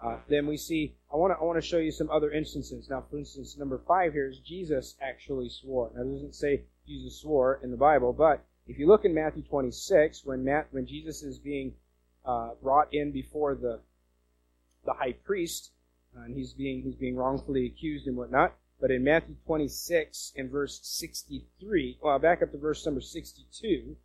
Uh, 0.00 0.18
then 0.28 0.46
we 0.46 0.56
see, 0.56 0.94
I 1.12 1.16
want 1.16 1.32
to 1.32 1.38
I 1.38 1.44
want 1.44 1.60
to 1.60 1.66
show 1.66 1.78
you 1.78 1.90
some 1.90 2.08
other 2.10 2.30
instances. 2.30 2.88
Now, 2.88 3.04
for 3.10 3.18
instance, 3.18 3.56
number 3.58 3.80
five 3.86 4.12
here 4.12 4.28
is 4.28 4.38
Jesus 4.38 4.94
actually 5.02 5.48
swore. 5.48 5.90
Now, 5.94 6.02
it 6.02 6.12
doesn't 6.12 6.36
say 6.36 6.62
Jesus 6.86 7.20
swore 7.20 7.58
in 7.62 7.72
the 7.72 7.76
Bible, 7.76 8.12
but 8.12 8.44
if 8.68 8.78
you 8.78 8.86
look 8.86 9.04
in 9.04 9.12
Matthew 9.12 9.42
26, 9.42 10.24
when 10.24 10.44
Matt, 10.44 10.68
when 10.70 10.86
Jesus 10.86 11.22
is 11.22 11.38
being 11.38 11.74
uh, 12.24 12.50
brought 12.62 12.94
in 12.94 13.10
before 13.10 13.56
the 13.56 13.80
the 14.84 14.92
high 14.92 15.12
priest, 15.24 15.72
uh, 16.16 16.22
and 16.22 16.36
he's 16.36 16.52
being 16.52 16.82
he's 16.82 16.94
being 16.94 17.16
wrongfully 17.16 17.66
accused 17.66 18.06
and 18.06 18.16
whatnot. 18.16 18.54
But 18.80 18.92
in 18.92 19.02
Matthew 19.02 19.34
26 19.46 20.34
and 20.36 20.48
verse 20.48 20.78
63, 20.84 21.98
well, 22.00 22.18
back 22.20 22.42
up 22.42 22.52
to 22.52 22.58
verse 22.58 22.86
number 22.86 23.00
62. 23.00 23.96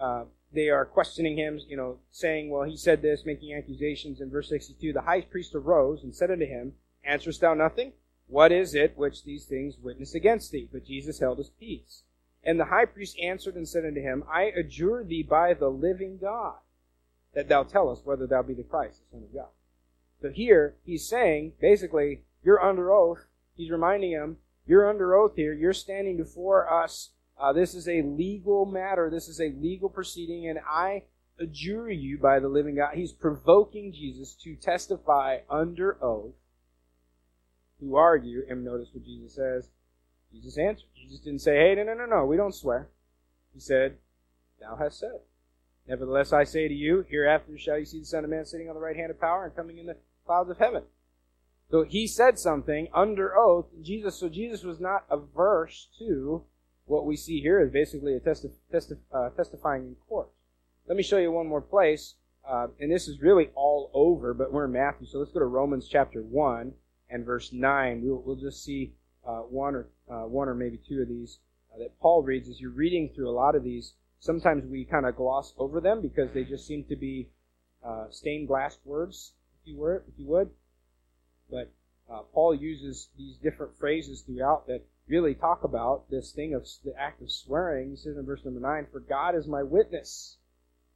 Uh, 0.00 0.24
they 0.52 0.68
are 0.68 0.84
questioning 0.84 1.36
him, 1.36 1.60
you 1.68 1.76
know, 1.76 1.98
saying, 2.10 2.50
well, 2.50 2.64
he 2.64 2.76
said 2.76 3.02
this, 3.02 3.24
making 3.24 3.54
accusations. 3.54 4.20
In 4.20 4.30
verse 4.30 4.48
62, 4.48 4.92
the 4.92 5.02
high 5.02 5.20
priest 5.20 5.54
arose 5.54 6.02
and 6.02 6.14
said 6.14 6.30
unto 6.30 6.46
him, 6.46 6.72
Answerest 7.04 7.40
thou 7.40 7.54
nothing? 7.54 7.92
What 8.26 8.52
is 8.52 8.74
it 8.74 8.96
which 8.96 9.24
these 9.24 9.44
things 9.44 9.76
witness 9.78 10.14
against 10.14 10.52
thee? 10.52 10.68
But 10.72 10.86
Jesus 10.86 11.20
held 11.20 11.38
his 11.38 11.50
peace. 11.50 12.02
And 12.42 12.58
the 12.58 12.66
high 12.66 12.84
priest 12.86 13.18
answered 13.20 13.54
and 13.54 13.68
said 13.68 13.84
unto 13.84 14.00
him, 14.00 14.24
I 14.32 14.44
adjure 14.44 15.04
thee 15.04 15.22
by 15.22 15.54
the 15.54 15.68
living 15.68 16.18
God, 16.18 16.56
that 17.34 17.48
thou 17.48 17.62
tell 17.62 17.88
us 17.88 18.00
whether 18.04 18.26
thou 18.26 18.42
be 18.42 18.54
the 18.54 18.62
Christ, 18.62 19.00
the 19.00 19.16
Son 19.16 19.24
of 19.24 19.34
God. 19.34 19.48
So 20.22 20.30
here, 20.30 20.76
he's 20.84 21.08
saying, 21.08 21.52
basically, 21.60 22.22
you're 22.42 22.62
under 22.62 22.92
oath. 22.92 23.26
He's 23.56 23.70
reminding 23.70 24.12
him, 24.12 24.38
you're 24.66 24.88
under 24.88 25.14
oath 25.16 25.36
here. 25.36 25.52
You're 25.52 25.72
standing 25.72 26.16
before 26.16 26.72
us 26.72 27.10
uh, 27.40 27.52
this 27.52 27.74
is 27.74 27.88
a 27.88 28.02
legal 28.02 28.66
matter. 28.66 29.10
This 29.10 29.28
is 29.28 29.40
a 29.40 29.52
legal 29.58 29.88
proceeding, 29.88 30.48
and 30.48 30.58
I 30.68 31.04
adjure 31.38 31.90
you 31.90 32.18
by 32.18 32.38
the 32.38 32.48
living 32.48 32.76
God. 32.76 32.94
He's 32.94 33.12
provoking 33.12 33.92
Jesus 33.92 34.34
to 34.44 34.54
testify 34.56 35.38
under 35.48 36.02
oath. 36.02 36.34
Who 37.80 37.96
are 37.96 38.16
you? 38.16 38.44
And 38.48 38.64
notice 38.64 38.88
what 38.92 39.04
Jesus 39.04 39.34
says. 39.34 39.68
Jesus 40.32 40.58
answered. 40.58 40.88
Jesus 40.94 41.20
didn't 41.20 41.40
say, 41.40 41.56
hey, 41.56 41.74
no, 41.74 41.84
no, 41.84 41.94
no, 41.94 42.06
no, 42.06 42.26
we 42.26 42.36
don't 42.36 42.54
swear. 42.54 42.88
He 43.54 43.60
said, 43.60 43.96
Thou 44.60 44.76
hast 44.76 44.98
said. 45.00 45.20
Nevertheless, 45.88 46.32
I 46.32 46.44
say 46.44 46.68
to 46.68 46.74
you, 46.74 47.04
hereafter 47.08 47.58
shall 47.58 47.78
you 47.78 47.84
see 47.86 48.00
the 48.00 48.04
Son 48.04 48.22
of 48.22 48.30
Man 48.30 48.44
sitting 48.44 48.68
on 48.68 48.74
the 48.74 48.80
right 48.80 48.94
hand 48.94 49.10
of 49.10 49.20
power 49.20 49.44
and 49.44 49.56
coming 49.56 49.78
in 49.78 49.86
the 49.86 49.96
clouds 50.26 50.50
of 50.50 50.58
heaven. 50.58 50.82
So 51.70 51.84
he 51.84 52.06
said 52.06 52.38
something 52.38 52.88
under 52.94 53.36
oath. 53.36 53.66
Jesus, 53.82 54.16
so 54.16 54.28
Jesus 54.28 54.62
was 54.62 54.78
not 54.78 55.06
averse 55.10 55.88
to 55.98 56.44
what 56.90 57.06
we 57.06 57.16
see 57.16 57.40
here 57.40 57.60
is 57.60 57.70
basically 57.70 58.14
a 58.14 58.20
testi- 58.20 58.50
testi- 58.72 58.98
uh, 59.12 59.30
testifying 59.30 59.82
in 59.82 59.94
court. 60.08 60.28
Let 60.88 60.96
me 60.96 61.04
show 61.04 61.18
you 61.18 61.30
one 61.30 61.46
more 61.46 61.60
place, 61.60 62.14
uh, 62.44 62.66
and 62.80 62.90
this 62.90 63.06
is 63.06 63.22
really 63.22 63.50
all 63.54 63.92
over, 63.94 64.34
but 64.34 64.52
we're 64.52 64.64
in 64.64 64.72
Matthew, 64.72 65.06
so 65.06 65.18
let's 65.18 65.30
go 65.30 65.38
to 65.38 65.46
Romans 65.46 65.86
chapter 65.88 66.20
1 66.20 66.72
and 67.08 67.24
verse 67.24 67.52
9. 67.52 68.02
We'll, 68.02 68.22
we'll 68.26 68.36
just 68.36 68.64
see 68.64 68.92
uh, 69.24 69.42
one 69.42 69.76
or 69.76 69.88
uh, 70.10 70.26
one 70.26 70.48
or 70.48 70.54
maybe 70.54 70.78
two 70.78 71.00
of 71.00 71.08
these 71.08 71.38
uh, 71.72 71.78
that 71.78 71.96
Paul 72.00 72.22
reads 72.22 72.48
as 72.48 72.60
you're 72.60 72.70
reading 72.70 73.10
through 73.14 73.30
a 73.30 73.38
lot 73.38 73.54
of 73.54 73.62
these. 73.62 73.94
Sometimes 74.18 74.64
we 74.66 74.84
kind 74.84 75.06
of 75.06 75.14
gloss 75.14 75.54
over 75.58 75.80
them 75.80 76.02
because 76.02 76.32
they 76.34 76.42
just 76.42 76.66
seem 76.66 76.84
to 76.84 76.96
be 76.96 77.28
uh, 77.84 78.06
stained 78.10 78.48
glass 78.48 78.78
words, 78.84 79.34
if 79.62 79.68
you 79.68 79.78
were, 79.78 80.02
if 80.08 80.18
you 80.18 80.26
would. 80.26 80.50
But 81.48 81.70
Paul 82.34 82.52
uses 82.52 83.08
these 83.16 83.36
different 83.36 83.78
phrases 83.78 84.22
throughout 84.22 84.66
that 84.66 84.84
really 85.10 85.34
talk 85.34 85.64
about 85.64 86.08
this 86.08 86.30
thing 86.32 86.54
of 86.54 86.66
the 86.84 86.94
act 86.96 87.20
of 87.20 87.30
swearing. 87.30 87.90
He 87.90 87.96
says 87.96 88.16
in 88.16 88.24
verse 88.24 88.44
number 88.44 88.60
9, 88.60 88.86
For 88.92 89.00
God 89.00 89.34
is 89.34 89.46
my 89.46 89.62
witness, 89.62 90.36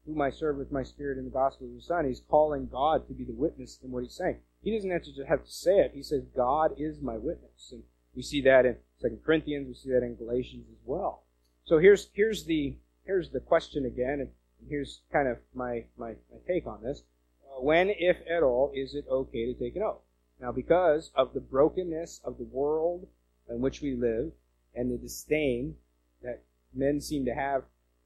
whom 0.07 0.21
I 0.21 0.31
serve 0.31 0.57
with 0.57 0.71
my 0.71 0.85
spirit 0.85 1.19
in 1.19 1.25
the 1.25 1.31
gospel 1.31 1.67
of 1.67 1.75
his 1.75 1.87
Son. 1.87 2.07
He's 2.07 2.23
calling 2.29 2.69
God 2.71 3.09
to 3.09 3.15
be 3.15 3.25
the 3.25 3.33
witness 3.33 3.81
in 3.83 3.91
what 3.91 4.05
he's 4.05 4.15
saying. 4.15 4.39
He 4.63 4.75
doesn't 4.75 4.91
have 4.91 5.03
to 5.03 5.15
just 5.15 5.29
have 5.29 5.45
to 5.45 5.51
say 5.51 5.81
it. 5.81 5.93
He 5.95 6.03
says, 6.03 6.23
God 6.35 6.75
is 6.79 7.01
my 7.01 7.17
witness. 7.17 7.71
And 7.73 7.83
we 8.15 8.23
see 8.23 8.41
that 8.43 8.65
in 8.65 8.77
Second 8.99 9.21
Corinthians. 9.27 9.67
We 9.67 9.75
see 9.75 9.91
that 9.91 10.05
in 10.05 10.15
Galatians 10.15 10.67
as 10.71 10.79
well. 10.85 11.25
So 11.65 11.79
here's, 11.79 12.09
here's 12.13 12.45
the, 12.45 12.77
here's 13.05 13.31
the 13.31 13.41
question 13.41 13.85
again, 13.85 14.21
and 14.21 14.29
here's 14.69 15.01
kind 15.13 15.29
of 15.29 15.39
my, 15.55 15.85
my, 15.99 16.15
my 16.31 16.39
take 16.47 16.67
on 16.67 16.83
this. 16.83 17.03
Uh, 17.45 17.61
when, 17.61 17.91
if 17.91 18.19
at 18.31 18.43
all, 18.43 18.71
is 18.75 18.95
it 18.95 19.07
okay 19.11 19.53
to 19.53 19.59
take 19.59 19.75
an 19.77 19.83
oath? 19.83 20.03
Now, 20.41 20.53
because 20.53 21.11
of 21.15 21.33
the 21.33 21.41
brokenness 21.41 22.21
of 22.25 22.39
the 22.39 22.45
world 22.45 23.07
in 23.49 23.61
which 23.61 23.81
we 23.81 23.95
live 23.95 24.33
and 24.75 24.91
the 24.91 24.99
disdain 24.99 25.77
that 26.23 26.43
men 26.75 27.01
seem 27.01 27.25
to 27.25 27.35
have 27.35 27.65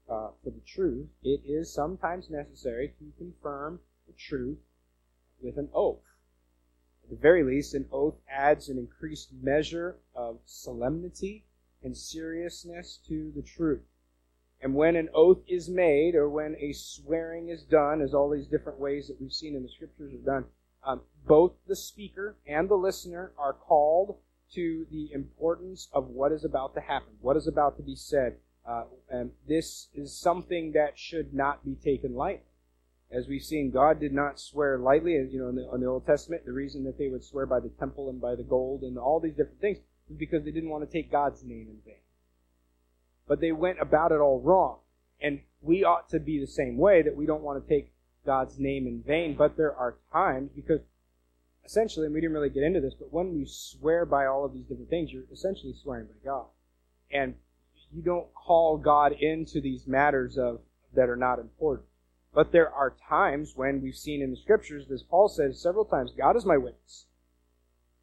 uh, 0.09 0.29
for 0.43 0.49
the 0.49 0.61
truth, 0.65 1.07
it 1.23 1.41
is 1.45 1.71
sometimes 1.71 2.29
necessary 2.29 2.93
to 2.99 3.11
confirm 3.17 3.79
the 4.07 4.13
truth 4.13 4.57
with 5.41 5.57
an 5.57 5.69
oath. 5.73 6.03
At 7.03 7.11
the 7.11 7.15
very 7.15 7.43
least, 7.43 7.73
an 7.73 7.87
oath 7.91 8.15
adds 8.29 8.69
an 8.69 8.77
increased 8.77 9.31
measure 9.33 9.97
of 10.15 10.39
solemnity 10.45 11.45
and 11.83 11.95
seriousness 11.95 12.99
to 13.07 13.31
the 13.35 13.41
truth. 13.41 13.85
And 14.61 14.75
when 14.75 14.95
an 14.95 15.09
oath 15.13 15.41
is 15.47 15.69
made, 15.69 16.15
or 16.15 16.27
when 16.29 16.55
a 16.59 16.73
swearing 16.73 17.49
is 17.49 17.63
done, 17.63 18.01
as 18.01 18.13
all 18.13 18.29
these 18.29 18.47
different 18.47 18.79
ways 18.79 19.07
that 19.07 19.21
we've 19.21 19.31
seen 19.31 19.55
in 19.55 19.63
the 19.63 19.69
scriptures 19.69 20.13
are 20.13 20.17
done, 20.17 20.45
um, 20.83 21.01
both 21.25 21.53
the 21.67 21.75
speaker 21.75 22.35
and 22.45 22.67
the 22.67 22.75
listener 22.75 23.31
are 23.37 23.53
called 23.53 24.17
to 24.55 24.85
the 24.91 25.11
importance 25.13 25.87
of 25.93 26.07
what 26.07 26.31
is 26.31 26.43
about 26.43 26.73
to 26.75 26.81
happen, 26.81 27.13
what 27.21 27.37
is 27.37 27.47
about 27.47 27.77
to 27.77 27.83
be 27.83 27.95
said. 27.95 28.37
Uh, 28.67 28.83
and 29.09 29.31
this 29.47 29.87
is 29.93 30.15
something 30.15 30.73
that 30.73 30.97
should 30.97 31.33
not 31.33 31.65
be 31.65 31.75
taken 31.75 32.15
lightly. 32.15 32.43
As 33.11 33.27
we've 33.27 33.43
seen, 33.43 33.71
God 33.71 33.99
did 33.99 34.13
not 34.13 34.39
swear 34.39 34.77
lightly. 34.77 35.13
You 35.13 35.39
know, 35.39 35.49
in 35.49 35.55
the, 35.55 35.73
in 35.73 35.81
the 35.81 35.87
Old 35.87 36.05
Testament, 36.05 36.45
the 36.45 36.51
reason 36.51 36.83
that 36.83 36.97
they 36.97 37.07
would 37.07 37.23
swear 37.23 37.47
by 37.47 37.59
the 37.59 37.71
temple 37.79 38.09
and 38.09 38.21
by 38.21 38.35
the 38.35 38.43
gold 38.43 38.83
and 38.83 38.97
all 38.99 39.19
these 39.19 39.33
different 39.33 39.61
things 39.61 39.79
was 40.07 40.17
because 40.17 40.43
they 40.43 40.51
didn't 40.51 40.69
want 40.69 40.87
to 40.87 40.91
take 40.91 41.11
God's 41.11 41.43
name 41.43 41.67
in 41.69 41.79
vain. 41.85 42.01
But 43.27 43.41
they 43.41 43.51
went 43.51 43.79
about 43.81 44.11
it 44.11 44.19
all 44.19 44.39
wrong. 44.39 44.77
And 45.21 45.41
we 45.61 45.83
ought 45.83 46.09
to 46.09 46.19
be 46.19 46.39
the 46.39 46.47
same 46.47 46.77
way, 46.77 47.01
that 47.01 47.15
we 47.15 47.25
don't 47.25 47.41
want 47.41 47.63
to 47.63 47.67
take 47.67 47.91
God's 48.25 48.59
name 48.59 48.85
in 48.85 49.01
vain. 49.05 49.35
But 49.35 49.57
there 49.57 49.75
are 49.75 49.97
times, 50.13 50.51
because 50.55 50.81
essentially, 51.69 52.07
and 52.07 52.15
we 52.15 52.19
didn't 52.19 52.33
really 52.33 52.49
get 52.49 52.63
into 52.63 52.81
this, 52.81 52.95
but 52.95 53.13
when 53.13 53.37
you 53.37 53.45
swear 53.45 54.03
by 54.03 54.25
all 54.25 54.43
of 54.43 54.53
these 54.53 54.63
different 54.63 54.89
things, 54.89 55.11
you're 55.11 55.23
essentially 55.31 55.73
swearing 55.83 56.07
by 56.07 56.25
God. 56.25 56.45
And 57.11 57.35
you 57.93 58.01
don't 58.01 58.33
call 58.33 58.77
God 58.77 59.11
into 59.13 59.61
these 59.61 59.85
matters 59.85 60.35
of 60.35 60.61
that 60.95 61.09
are 61.09 61.15
not 61.15 61.37
important. 61.37 61.85
But 62.33 62.51
there 62.51 62.71
are 62.73 62.95
times 63.07 63.53
when 63.55 63.83
we've 63.83 63.95
seen 63.95 64.21
in 64.23 64.31
the 64.31 64.37
scriptures, 64.37 64.89
as 64.91 65.03
Paul 65.03 65.29
says 65.29 65.61
several 65.61 65.85
times, 65.85 66.11
God 66.17 66.35
is 66.35 66.45
my 66.45 66.57
witness. 66.57 67.05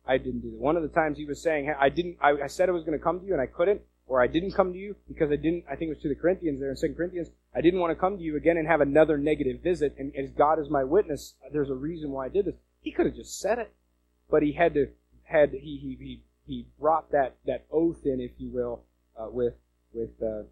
I 0.06 0.18
didn't 0.18 0.40
do 0.40 0.52
that. 0.52 0.60
One 0.60 0.76
of 0.76 0.82
the 0.82 0.88
times 0.88 1.18
he 1.18 1.24
was 1.24 1.42
saying, 1.42 1.72
I 1.76 1.88
didn't, 1.88 2.18
I, 2.20 2.34
I 2.44 2.46
said 2.46 2.68
I 2.68 2.72
was 2.72 2.84
going 2.84 2.96
to 2.96 3.02
come 3.02 3.18
to 3.18 3.26
you 3.26 3.32
and 3.32 3.42
I 3.42 3.46
couldn't, 3.46 3.80
or 4.06 4.22
I 4.22 4.28
didn't 4.28 4.52
come 4.52 4.72
to 4.72 4.78
you 4.78 4.94
because 5.08 5.32
I 5.32 5.36
didn't, 5.36 5.64
I 5.68 5.74
think 5.74 5.88
it 5.90 5.94
was 5.94 6.02
to 6.02 6.08
the 6.08 6.14
Corinthians 6.14 6.60
there 6.60 6.70
in 6.70 6.76
2 6.76 6.94
Corinthians, 6.96 7.30
I 7.52 7.60
didn't 7.62 7.80
want 7.80 7.90
to 7.90 7.96
come 7.96 8.16
to 8.16 8.22
you 8.22 8.36
again 8.36 8.58
and 8.58 8.68
have 8.68 8.80
another 8.80 9.18
negative 9.18 9.60
visit, 9.60 9.96
and 9.98 10.14
as 10.14 10.30
God 10.30 10.60
is 10.60 10.70
my 10.70 10.84
witness, 10.84 11.34
there's 11.52 11.70
a 11.70 11.74
reason 11.74 12.12
why 12.12 12.26
I 12.26 12.28
did 12.28 12.44
this. 12.44 12.54
He 12.86 12.92
could 12.92 13.06
have 13.06 13.16
just 13.16 13.40
said 13.40 13.58
it, 13.58 13.72
but 14.30 14.44
he 14.44 14.52
had 14.52 14.74
to, 14.74 14.86
had, 15.24 15.50
he, 15.50 15.58
he, 15.58 15.96
he, 15.98 16.22
he 16.46 16.66
brought 16.78 17.10
that, 17.10 17.34
that 17.44 17.66
oath 17.68 18.06
in, 18.06 18.20
if 18.20 18.30
you 18.38 18.48
will, 18.48 18.84
uh, 19.20 19.26
with, 19.28 19.54
with, 19.92 20.22
uh, 20.22 20.44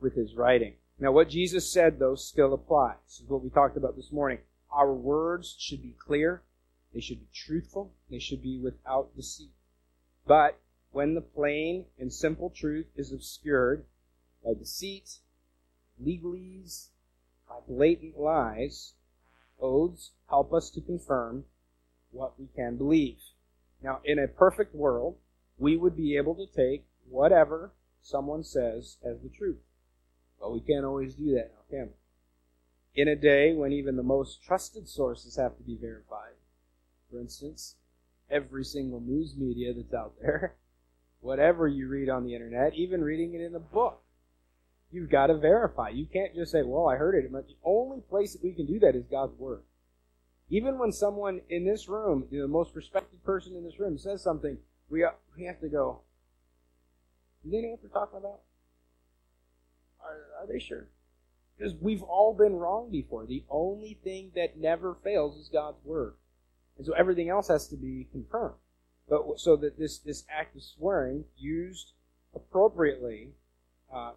with 0.00 0.14
his 0.14 0.36
writing. 0.36 0.74
Now, 1.00 1.10
what 1.10 1.28
Jesus 1.28 1.68
said, 1.68 1.98
though, 1.98 2.14
still 2.14 2.54
applies. 2.54 2.98
This 3.08 3.22
is 3.22 3.28
what 3.28 3.42
we 3.42 3.50
talked 3.50 3.76
about 3.76 3.96
this 3.96 4.12
morning. 4.12 4.38
Our 4.70 4.94
words 4.94 5.56
should 5.58 5.82
be 5.82 5.96
clear, 5.98 6.42
they 6.94 7.00
should 7.00 7.18
be 7.18 7.28
truthful, 7.34 7.94
they 8.08 8.20
should 8.20 8.44
be 8.44 8.56
without 8.56 9.16
deceit. 9.16 9.50
But 10.28 10.56
when 10.92 11.14
the 11.14 11.20
plain 11.20 11.86
and 11.98 12.12
simple 12.12 12.50
truth 12.50 12.86
is 12.94 13.10
obscured 13.10 13.86
by 14.44 14.54
deceit, 14.54 15.16
legalese, 16.00 16.90
by 17.48 17.56
blatant 17.66 18.16
lies, 18.16 18.92
oaths 19.60 20.12
help 20.28 20.52
us 20.52 20.70
to 20.70 20.80
confirm 20.80 21.44
what 22.10 22.38
we 22.38 22.48
can 22.54 22.76
believe. 22.76 23.18
Now, 23.82 24.00
in 24.04 24.18
a 24.18 24.28
perfect 24.28 24.74
world, 24.74 25.16
we 25.58 25.76
would 25.76 25.96
be 25.96 26.16
able 26.16 26.34
to 26.34 26.46
take 26.46 26.86
whatever 27.08 27.72
someone 28.02 28.44
says 28.44 28.96
as 29.04 29.20
the 29.20 29.28
truth. 29.28 29.60
But 30.40 30.52
we 30.52 30.60
can't 30.60 30.84
always 30.84 31.14
do 31.14 31.34
that 31.34 31.52
now, 31.52 31.62
can 31.70 31.88
we? 31.88 33.02
In 33.02 33.08
a 33.08 33.16
day 33.16 33.52
when 33.52 33.72
even 33.72 33.96
the 33.96 34.02
most 34.02 34.42
trusted 34.42 34.88
sources 34.88 35.36
have 35.36 35.56
to 35.56 35.62
be 35.62 35.76
verified, 35.76 36.34
for 37.10 37.20
instance, 37.20 37.76
every 38.30 38.64
single 38.64 39.00
news 39.00 39.36
media 39.36 39.72
that's 39.74 39.94
out 39.94 40.14
there, 40.20 40.56
whatever 41.20 41.68
you 41.68 41.88
read 41.88 42.08
on 42.08 42.24
the 42.24 42.34
internet, 42.34 42.74
even 42.74 43.02
reading 43.02 43.34
it 43.34 43.40
in 43.40 43.54
a 43.54 43.60
book, 43.60 44.02
you've 44.90 45.10
got 45.10 45.28
to 45.28 45.36
verify. 45.36 45.88
You 45.90 46.06
can't 46.06 46.34
just 46.34 46.52
say, 46.52 46.62
well, 46.62 46.88
I 46.88 46.96
heard 46.96 47.14
it. 47.14 47.30
The 47.30 47.44
only 47.64 48.00
place 48.00 48.32
that 48.32 48.44
we 48.44 48.52
can 48.52 48.66
do 48.66 48.78
that 48.80 48.96
is 48.96 49.04
God's 49.10 49.38
Word. 49.38 49.62
Even 50.48 50.78
when 50.78 50.92
someone 50.92 51.42
in 51.48 51.64
this 51.64 51.88
room, 51.88 52.26
you 52.30 52.38
know, 52.38 52.46
the 52.46 52.52
most 52.52 52.74
respected 52.74 53.22
person 53.24 53.54
in 53.54 53.64
this 53.64 53.78
room, 53.78 53.96
says 53.98 54.22
something, 54.22 54.58
we, 54.88 55.04
we 55.36 55.44
have 55.44 55.60
to 55.60 55.68
go, 55.68 56.00
do 57.44 57.50
they 57.50 57.62
know 57.62 57.70
what 57.70 57.82
they're 57.82 57.90
talking 57.90 58.18
about? 58.18 58.40
Are, 60.02 60.42
are 60.42 60.46
they 60.46 60.58
sure? 60.58 60.88
Because 61.56 61.74
we've 61.80 62.02
all 62.02 62.34
been 62.34 62.56
wrong 62.56 62.90
before. 62.90 63.26
The 63.26 63.44
only 63.48 63.98
thing 64.02 64.32
that 64.34 64.58
never 64.58 64.96
fails 65.04 65.36
is 65.36 65.48
God's 65.48 65.84
word. 65.84 66.14
And 66.76 66.86
so 66.86 66.94
everything 66.94 67.28
else 67.28 67.48
has 67.48 67.68
to 67.68 67.76
be 67.76 68.08
confirmed. 68.10 68.54
But 69.08 69.38
so 69.38 69.56
that 69.56 69.78
this, 69.78 69.98
this 69.98 70.24
act 70.30 70.56
of 70.56 70.62
swearing, 70.62 71.24
used 71.36 71.92
appropriately, 72.34 73.30
uh, 73.94 74.12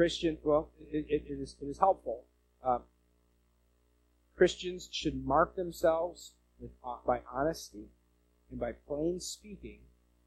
Christian, 0.00 0.38
well, 0.42 0.70
it, 0.90 1.04
it, 1.10 1.24
it, 1.28 1.40
is, 1.42 1.56
it 1.60 1.66
is 1.66 1.78
helpful. 1.78 2.24
Uh, 2.64 2.78
Christians 4.34 4.88
should 4.90 5.26
mark 5.26 5.56
themselves 5.56 6.32
with, 6.58 6.70
uh, 6.82 6.96
by 7.06 7.20
honesty 7.30 7.84
and 8.50 8.58
by 8.58 8.72
plain 8.72 9.20
speaking 9.20 9.80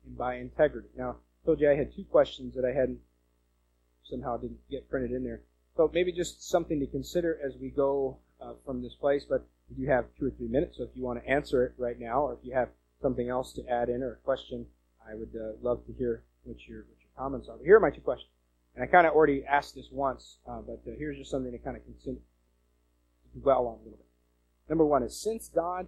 and 0.05 0.15
by 0.15 0.35
integrity. 0.35 0.89
Now, 0.95 1.09
I 1.09 1.45
told 1.47 1.59
you 1.59 1.71
I 1.71 1.75
had 1.75 1.91
two 1.91 2.03
questions 2.03 2.53
that 2.53 2.63
I 2.63 2.79
hadn't 2.79 2.99
somehow 4.03 4.37
didn't 4.37 4.59
get 4.69 4.91
printed 4.91 5.11
in 5.11 5.23
there. 5.23 5.41
So 5.75 5.89
maybe 5.91 6.11
just 6.11 6.47
something 6.47 6.79
to 6.79 6.85
consider 6.85 7.39
as 7.43 7.55
we 7.59 7.71
go 7.71 8.19
uh, 8.39 8.53
from 8.63 8.83
this 8.83 8.93
place. 8.93 9.25
But 9.27 9.43
do 9.75 9.87
have 9.87 10.05
two 10.19 10.27
or 10.27 10.31
three 10.37 10.49
minutes, 10.49 10.77
so 10.77 10.83
if 10.83 10.89
you 10.93 11.01
want 11.01 11.19
to 11.23 11.27
answer 11.27 11.65
it 11.65 11.73
right 11.79 11.99
now, 11.99 12.27
or 12.27 12.33
if 12.33 12.39
you 12.43 12.53
have 12.53 12.69
something 13.01 13.27
else 13.27 13.51
to 13.53 13.67
add 13.67 13.89
in 13.89 14.03
or 14.03 14.11
a 14.11 14.17
question, 14.17 14.67
I 15.03 15.15
would 15.15 15.33
uh, 15.35 15.53
love 15.63 15.83
to 15.87 15.93
hear 15.93 16.21
what 16.43 16.57
your 16.67 16.81
what 16.81 16.99
your 16.99 17.09
comments 17.17 17.47
are. 17.49 17.57
But 17.57 17.65
here 17.65 17.77
are 17.77 17.79
my 17.79 17.89
two 17.89 18.01
questions, 18.01 18.29
and 18.75 18.83
I 18.83 18.87
kind 18.87 19.05
of 19.05 19.13
already 19.13 19.43
asked 19.45 19.75
this 19.75 19.89
once, 19.91 20.37
uh, 20.47 20.61
but 20.61 20.81
uh, 20.87 20.95
here's 20.97 21.17
just 21.17 21.31
something 21.31 21.51
to 21.51 21.57
kind 21.57 21.77
of 21.77 21.83
consider, 21.85 22.17
dwell 23.39 23.67
on 23.67 23.75
a 23.75 23.83
little 23.83 23.97
bit. 23.97 24.07
Number 24.69 24.85
one 24.85 25.03
is 25.03 25.19
since 25.19 25.49
God 25.49 25.87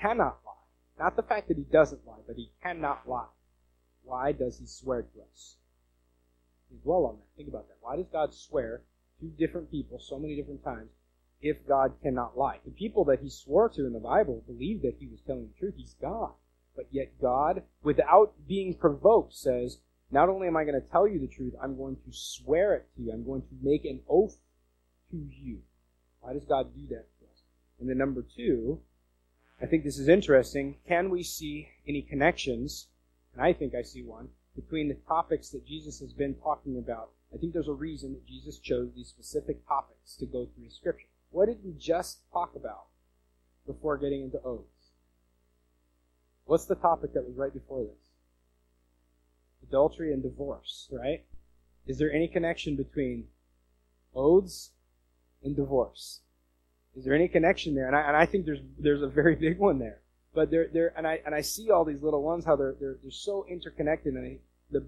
cannot 0.00 0.38
lie, 0.44 1.04
not 1.04 1.16
the 1.16 1.22
fact 1.22 1.48
that 1.48 1.56
He 1.56 1.64
doesn't 1.64 2.06
lie, 2.06 2.20
but 2.26 2.36
He 2.36 2.50
cannot 2.62 3.08
lie. 3.08 3.26
Why 4.02 4.32
does 4.32 4.58
He 4.58 4.66
swear 4.66 5.02
to 5.02 5.20
us? 5.32 5.56
dwell 6.82 7.06
on 7.06 7.16
that. 7.16 7.36
Think 7.36 7.48
about 7.48 7.68
that. 7.68 7.76
Why 7.80 7.96
does 7.96 8.06
God 8.12 8.34
swear 8.34 8.82
to 9.20 9.26
different 9.26 9.70
people 9.70 9.98
so 9.98 10.18
many 10.18 10.36
different 10.36 10.64
times 10.64 10.90
if 11.40 11.66
God 11.66 11.92
cannot 12.02 12.36
lie? 12.36 12.58
The 12.64 12.70
people 12.70 13.04
that 13.06 13.20
he 13.20 13.28
swore 13.28 13.68
to 13.70 13.86
in 13.86 13.92
the 13.92 14.00
Bible 14.00 14.42
believed 14.46 14.82
that 14.82 14.96
he 14.98 15.06
was 15.06 15.20
telling 15.26 15.48
the 15.48 15.58
truth. 15.58 15.74
He's 15.76 15.94
God. 16.00 16.32
But 16.76 16.86
yet 16.90 17.20
God, 17.20 17.62
without 17.82 18.34
being 18.48 18.74
provoked, 18.74 19.34
says, 19.34 19.78
not 20.14 20.28
only 20.28 20.46
am 20.46 20.56
I 20.56 20.64
going 20.64 20.80
to 20.80 20.88
tell 20.88 21.08
you 21.08 21.18
the 21.18 21.26
truth, 21.26 21.54
I'm 21.60 21.76
going 21.76 21.96
to 21.96 22.12
swear 22.12 22.74
it 22.74 22.86
to 22.96 23.02
you. 23.02 23.12
I'm 23.12 23.26
going 23.26 23.42
to 23.42 23.56
make 23.60 23.84
an 23.84 24.00
oath 24.08 24.36
to 25.10 25.16
you. 25.16 25.58
Why 26.20 26.32
does 26.32 26.44
God 26.44 26.74
do 26.74 26.86
that 26.88 27.06
to 27.18 27.24
us? 27.26 27.42
And 27.80 27.90
then 27.90 27.98
number 27.98 28.22
two, 28.22 28.80
I 29.60 29.66
think 29.66 29.82
this 29.82 29.98
is 29.98 30.08
interesting. 30.08 30.76
Can 30.86 31.10
we 31.10 31.24
see 31.24 31.68
any 31.88 32.00
connections? 32.00 32.86
And 33.32 33.42
I 33.42 33.52
think 33.52 33.74
I 33.74 33.82
see 33.82 34.04
one 34.04 34.28
between 34.54 34.86
the 34.86 34.94
topics 34.94 35.50
that 35.50 35.66
Jesus 35.66 35.98
has 35.98 36.12
been 36.12 36.36
talking 36.36 36.78
about. 36.78 37.10
I 37.34 37.36
think 37.36 37.52
there's 37.52 37.66
a 37.66 37.72
reason 37.72 38.12
that 38.12 38.26
Jesus 38.26 38.58
chose 38.58 38.90
these 38.94 39.08
specific 39.08 39.66
topics 39.66 40.14
to 40.16 40.26
go 40.26 40.46
through 40.46 40.70
Scripture. 40.70 41.08
What 41.30 41.46
did 41.46 41.58
we 41.64 41.72
just 41.72 42.20
talk 42.32 42.54
about 42.54 42.86
before 43.66 43.98
getting 43.98 44.22
into 44.22 44.40
oaths? 44.44 44.92
What's 46.44 46.66
the 46.66 46.76
topic 46.76 47.14
that 47.14 47.26
was 47.26 47.36
right 47.36 47.52
before 47.52 47.82
this? 47.82 48.03
Adultery 49.68 50.12
and 50.12 50.22
divorce, 50.22 50.88
right? 50.92 51.24
Is 51.86 51.98
there 51.98 52.12
any 52.12 52.28
connection 52.28 52.76
between 52.76 53.28
oaths 54.14 54.70
and 55.42 55.54
divorce? 55.54 56.20
Is 56.96 57.04
there 57.04 57.14
any 57.14 57.28
connection 57.28 57.74
there? 57.74 57.86
And 57.86 57.96
I, 57.96 58.00
and 58.02 58.16
I 58.16 58.26
think 58.26 58.46
there's 58.46 58.60
there's 58.78 59.02
a 59.02 59.08
very 59.08 59.34
big 59.46 59.58
one 59.58 59.78
there. 59.78 60.00
But 60.34 60.50
they're, 60.50 60.68
they're, 60.72 60.92
and 60.96 61.06
I, 61.06 61.20
and 61.24 61.34
I 61.34 61.42
see 61.42 61.70
all 61.70 61.84
these 61.84 62.02
little 62.02 62.22
ones, 62.22 62.44
how 62.44 62.56
they're, 62.56 62.74
they're, 62.80 62.96
they're 63.00 63.10
so 63.10 63.46
interconnected. 63.48 64.14
And 64.14 64.26
I, 64.26 64.38
the, 64.70 64.84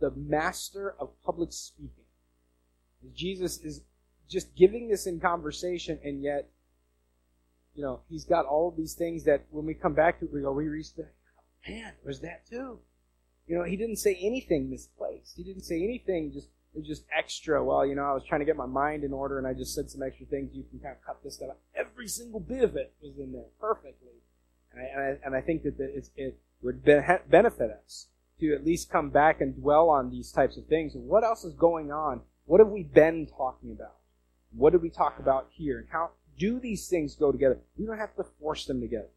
the 0.00 0.10
master 0.10 0.94
of 0.98 1.10
public 1.24 1.52
speaking. 1.52 2.04
Jesus 3.14 3.58
is 3.58 3.80
just 4.28 4.54
giving 4.54 4.88
this 4.88 5.06
in 5.06 5.18
conversation, 5.18 5.98
and 6.04 6.22
yet, 6.22 6.50
you 7.74 7.82
know, 7.82 8.00
he's 8.08 8.24
got 8.24 8.44
all 8.44 8.68
of 8.68 8.76
these 8.76 8.94
things 8.94 9.24
that 9.24 9.46
when 9.50 9.64
we 9.64 9.74
come 9.74 9.94
back 9.94 10.18
to 10.18 10.26
it, 10.26 10.32
we 10.32 10.42
go, 10.42 10.52
we 10.52 10.68
reach 10.68 10.94
the, 10.94 11.06
man, 11.66 11.92
there's 12.04 12.20
that 12.20 12.46
too. 12.48 12.78
You 13.46 13.58
know, 13.58 13.64
he 13.64 13.76
didn't 13.76 13.96
say 13.96 14.18
anything 14.20 14.70
misplaced. 14.70 15.36
He 15.36 15.42
didn't 15.42 15.64
say 15.64 15.82
anything 15.82 16.32
just, 16.32 16.48
just 16.82 17.04
extra. 17.16 17.62
Well, 17.62 17.84
you 17.84 17.94
know, 17.94 18.04
I 18.04 18.12
was 18.12 18.24
trying 18.24 18.40
to 18.40 18.44
get 18.44 18.56
my 18.56 18.66
mind 18.66 19.04
in 19.04 19.12
order 19.12 19.38
and 19.38 19.46
I 19.46 19.52
just 19.52 19.74
said 19.74 19.90
some 19.90 20.02
extra 20.02 20.26
things. 20.26 20.54
You 20.54 20.64
can 20.70 20.78
kind 20.78 20.96
of 20.96 21.04
cut 21.04 21.22
this 21.22 21.34
stuff 21.34 21.50
out. 21.50 21.58
Every 21.74 22.08
single 22.08 22.40
bit 22.40 22.64
of 22.64 22.76
it 22.76 22.94
was 23.02 23.18
in 23.18 23.32
there 23.32 23.50
perfectly. 23.60 24.22
And 24.72 24.80
I, 24.80 24.84
and 24.84 25.00
I, 25.00 25.26
and 25.26 25.34
I 25.34 25.40
think 25.40 25.64
that 25.64 25.76
it 26.16 26.38
would 26.62 26.84
benefit 26.84 27.70
us 27.84 28.06
to 28.40 28.54
at 28.54 28.64
least 28.64 28.90
come 28.90 29.10
back 29.10 29.40
and 29.40 29.60
dwell 29.60 29.90
on 29.90 30.10
these 30.10 30.32
types 30.32 30.56
of 30.56 30.66
things. 30.66 30.94
And 30.94 31.06
what 31.06 31.24
else 31.24 31.44
is 31.44 31.54
going 31.54 31.92
on? 31.92 32.22
What 32.46 32.60
have 32.60 32.70
we 32.70 32.82
been 32.82 33.26
talking 33.26 33.70
about? 33.70 33.96
What 34.52 34.70
did 34.70 34.82
we 34.82 34.90
talk 34.90 35.18
about 35.18 35.48
here? 35.50 35.78
And 35.78 35.88
how 35.90 36.10
do 36.38 36.58
these 36.58 36.88
things 36.88 37.14
go 37.14 37.32
together? 37.32 37.58
We 37.76 37.86
don't 37.86 37.98
have 37.98 38.16
to 38.16 38.24
force 38.40 38.66
them 38.66 38.80
together. 38.80 39.10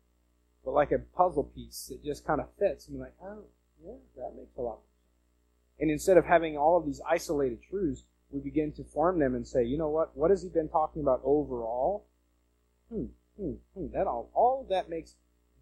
But 0.64 0.74
like 0.74 0.92
a 0.92 1.00
puzzle 1.00 1.44
piece, 1.44 1.92
it 1.94 2.04
just 2.04 2.26
kind 2.26 2.42
of 2.42 2.48
fits. 2.60 2.88
And 2.88 2.98
you're 2.98 3.06
like, 3.06 3.16
oh, 3.24 3.46
yeah, 3.86 4.24
that 4.24 4.36
makes 4.36 4.58
a 4.58 4.62
lot 4.62 4.74
of 4.74 4.80
sense. 4.80 5.80
And 5.80 5.92
instead 5.92 6.18
of 6.18 6.26
having 6.26 6.58
all 6.58 6.78
of 6.78 6.86
these 6.86 7.02
isolated 7.08 7.60
truths, 7.70 8.04
we 8.32 8.40
begin 8.40 8.72
to 8.74 8.84
form 8.84 9.20
them 9.20 9.36
and 9.36 9.48
say, 9.48 9.64
you 9.64 9.78
know 9.78 9.90
what? 9.90 10.16
What 10.16 10.32
has 10.32 10.42
he 10.42 10.50
been 10.50 10.70
talking 10.70 11.02
about 11.02 11.22
overall? 11.24 12.06
Hmm, 12.92 13.06
hmm, 13.38 13.54
hmm. 13.74 13.88
That 13.94 14.08
all, 14.08 14.30
all 14.34 14.62
of 14.62 14.70
that 14.70 14.90
makes 14.90 15.16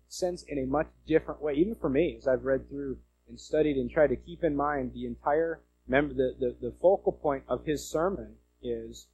sense 0.07 0.43
in 0.43 0.57
a 0.59 0.65
much 0.65 0.87
different 1.07 1.41
way. 1.41 1.53
Even 1.53 1.75
for 1.75 1.89
me, 1.89 2.15
as 2.17 2.27
I've 2.27 2.45
read 2.45 2.69
through 2.69 2.97
and 3.27 3.39
studied 3.39 3.77
and 3.77 3.89
tried 3.89 4.07
to 4.07 4.15
keep 4.15 4.43
in 4.43 4.55
mind 4.55 4.93
the 4.93 5.05
entire, 5.05 5.61
remember 5.87 6.13
the, 6.13 6.35
the, 6.39 6.55
the 6.61 6.75
focal 6.81 7.11
point 7.11 7.43
of 7.47 7.65
his 7.65 7.87
sermon 7.87 8.35
is 8.61 9.07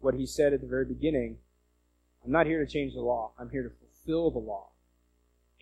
what 0.00 0.14
he 0.14 0.26
said 0.26 0.52
at 0.52 0.60
the 0.60 0.66
very 0.66 0.84
beginning 0.84 1.38
I'm 2.24 2.30
not 2.30 2.46
here 2.46 2.64
to 2.64 2.70
change 2.70 2.94
the 2.94 3.00
law, 3.00 3.32
I'm 3.38 3.50
here 3.50 3.64
to 3.64 3.70
fulfill 3.70 4.30
the 4.30 4.38
law. 4.38 4.68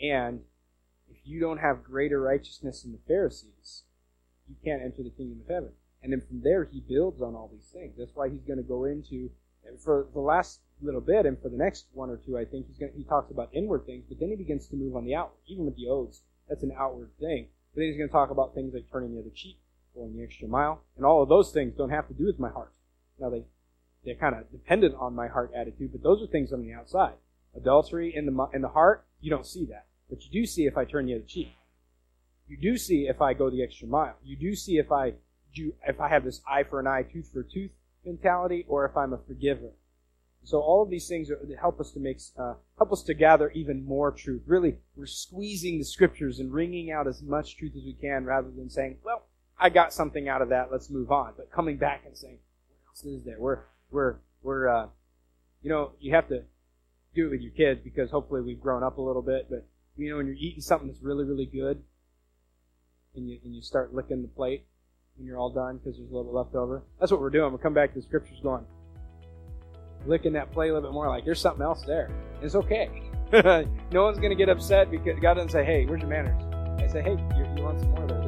And 0.00 0.40
you 1.30 1.40
don't 1.40 1.58
have 1.58 1.84
greater 1.84 2.20
righteousness 2.20 2.82
than 2.82 2.92
the 2.92 2.98
Pharisees, 3.06 3.84
you 4.48 4.56
can't 4.64 4.82
enter 4.82 5.02
the 5.02 5.10
kingdom 5.10 5.40
of 5.40 5.48
heaven. 5.48 5.70
And 6.02 6.12
then 6.12 6.20
from 6.20 6.42
there, 6.42 6.64
he 6.64 6.80
builds 6.80 7.22
on 7.22 7.34
all 7.34 7.50
these 7.52 7.68
things. 7.72 7.94
That's 7.96 8.14
why 8.14 8.28
he's 8.28 8.42
going 8.42 8.58
to 8.58 8.62
go 8.62 8.84
into, 8.84 9.30
for 9.84 10.08
the 10.12 10.20
last 10.20 10.60
little 10.82 11.00
bit, 11.00 11.26
and 11.26 11.40
for 11.40 11.48
the 11.48 11.56
next 11.56 11.86
one 11.92 12.10
or 12.10 12.16
two, 12.16 12.38
I 12.38 12.44
think 12.44 12.66
he's 12.66 12.78
going 12.78 12.92
to, 12.92 12.98
he 12.98 13.04
talks 13.04 13.30
about 13.30 13.50
inward 13.52 13.86
things, 13.86 14.04
but 14.08 14.18
then 14.18 14.30
he 14.30 14.36
begins 14.36 14.66
to 14.68 14.76
move 14.76 14.96
on 14.96 15.04
the 15.04 15.14
outward. 15.14 15.38
Even 15.46 15.66
with 15.66 15.76
the 15.76 15.88
oaths, 15.88 16.22
that's 16.48 16.62
an 16.62 16.72
outward 16.76 17.10
thing. 17.20 17.48
But 17.72 17.80
then 17.80 17.88
he's 17.88 17.96
going 17.96 18.08
to 18.08 18.12
talk 18.12 18.30
about 18.30 18.54
things 18.54 18.74
like 18.74 18.90
turning 18.90 19.14
the 19.14 19.20
other 19.20 19.30
cheek, 19.34 19.58
going 19.94 20.16
the 20.16 20.24
extra 20.24 20.48
mile, 20.48 20.82
and 20.96 21.04
all 21.04 21.22
of 21.22 21.28
those 21.28 21.52
things 21.52 21.74
don't 21.76 21.90
have 21.90 22.08
to 22.08 22.14
do 22.14 22.26
with 22.26 22.38
my 22.38 22.50
heart. 22.50 22.72
Now 23.18 23.30
they 23.30 23.44
they're 24.04 24.14
kind 24.14 24.34
of 24.34 24.50
dependent 24.50 24.94
on 24.98 25.14
my 25.14 25.28
heart 25.28 25.52
attitude, 25.54 25.92
but 25.92 26.02
those 26.02 26.22
are 26.22 26.26
things 26.26 26.52
on 26.52 26.62
the 26.62 26.72
outside. 26.72 27.14
Adultery 27.54 28.14
in 28.14 28.24
the 28.24 28.48
in 28.54 28.62
the 28.62 28.68
heart, 28.68 29.04
you 29.20 29.30
don't 29.30 29.46
see 29.46 29.66
that, 29.66 29.86
but 30.10 30.24
you 30.24 30.30
do 30.30 30.46
see 30.46 30.66
if 30.66 30.76
I 30.76 30.84
turn 30.84 31.06
the 31.06 31.14
other 31.14 31.24
cheek. 31.26 31.52
You 32.48 32.56
do 32.56 32.76
see 32.76 33.06
if 33.06 33.22
I 33.22 33.32
go 33.32 33.48
the 33.48 33.62
extra 33.62 33.86
mile. 33.86 34.16
You 34.24 34.36
do 34.36 34.54
see 34.54 34.78
if 34.78 34.90
I 34.90 35.14
do 35.54 35.72
if 35.86 36.00
I 36.00 36.08
have 36.08 36.24
this 36.24 36.42
eye 36.48 36.64
for 36.64 36.80
an 36.80 36.86
eye, 36.86 37.04
tooth 37.04 37.30
for 37.32 37.42
tooth 37.42 37.70
mentality, 38.04 38.64
or 38.68 38.84
if 38.84 38.96
I'm 38.96 39.12
a 39.12 39.18
forgiver. 39.18 39.70
So 40.42 40.60
all 40.60 40.82
of 40.82 40.90
these 40.90 41.06
things 41.06 41.30
are, 41.30 41.38
help 41.60 41.80
us 41.80 41.90
to 41.92 42.00
make 42.00 42.18
uh, 42.38 42.54
help 42.78 42.92
us 42.92 43.02
to 43.04 43.14
gather 43.14 43.50
even 43.50 43.84
more 43.84 44.10
truth. 44.10 44.42
Really, 44.46 44.78
we're 44.96 45.06
squeezing 45.06 45.78
the 45.78 45.84
scriptures 45.84 46.40
and 46.40 46.52
wringing 46.52 46.90
out 46.90 47.06
as 47.06 47.22
much 47.22 47.56
truth 47.56 47.72
as 47.76 47.84
we 47.84 47.92
can, 47.92 48.24
rather 48.24 48.50
than 48.50 48.70
saying, 48.70 48.98
"Well, 49.04 49.26
I 49.58 49.68
got 49.68 49.92
something 49.92 50.28
out 50.28 50.42
of 50.42 50.48
that. 50.48 50.72
Let's 50.72 50.90
move 50.90 51.12
on." 51.12 51.34
But 51.36 51.52
coming 51.52 51.76
back 51.76 52.04
and 52.06 52.16
saying, 52.16 52.38
"What 52.68 52.90
else 52.90 53.04
is 53.04 53.24
there?" 53.24 53.38
We're 53.38 53.60
we're 53.90 54.16
we're 54.42 54.68
uh, 54.68 54.86
you 55.62 55.68
know 55.68 55.92
you 56.00 56.14
have 56.14 56.28
to 56.28 56.44
do 57.14 57.26
it 57.26 57.30
with 57.30 57.40
your 57.42 57.52
kids 57.52 57.80
because 57.84 58.10
hopefully 58.10 58.40
we've 58.40 58.60
grown 58.60 58.82
up 58.82 58.96
a 58.98 59.02
little 59.02 59.22
bit. 59.22 59.46
But 59.50 59.66
you 59.96 60.10
know 60.10 60.16
when 60.16 60.26
you're 60.26 60.36
eating 60.36 60.60
something 60.60 60.88
that's 60.88 61.02
really 61.02 61.24
really 61.24 61.46
good, 61.46 61.82
and 63.14 63.28
you 63.28 63.38
and 63.44 63.54
you 63.54 63.62
start 63.62 63.94
licking 63.94 64.22
the 64.22 64.28
plate 64.28 64.66
when 65.16 65.26
you're 65.26 65.38
all 65.38 65.50
done 65.50 65.78
because 65.78 65.96
there's 65.98 66.10
a 66.10 66.14
little 66.14 66.24
bit 66.24 66.34
left 66.34 66.54
over. 66.54 66.82
That's 66.98 67.12
what 67.12 67.20
we're 67.20 67.30
doing. 67.30 67.52
We're 67.52 67.58
coming 67.58 67.74
back 67.74 67.94
to 67.94 68.00
the 68.00 68.06
scriptures 68.06 68.38
going 68.42 68.64
licking 70.06 70.32
that 70.32 70.52
plate 70.52 70.70
a 70.70 70.74
little 70.74 70.88
bit 70.88 70.94
more 70.94 71.08
like 71.08 71.24
there's 71.24 71.40
something 71.40 71.62
else 71.62 71.82
there. 71.82 72.10
It's 72.42 72.54
okay. 72.54 73.02
no 73.92 74.04
one's 74.04 74.18
to 74.18 74.34
get 74.34 74.48
upset 74.48 74.90
because 74.90 75.18
God 75.20 75.34
doesn't 75.34 75.50
say, 75.50 75.64
hey, 75.64 75.86
where's 75.86 76.00
your 76.00 76.10
manners? 76.10 76.42
I 76.82 76.86
say, 76.88 77.02
hey, 77.02 77.16
you, 77.36 77.46
you 77.56 77.62
want 77.62 77.80
some 77.80 77.90
more 77.90 78.04
of 78.04 78.19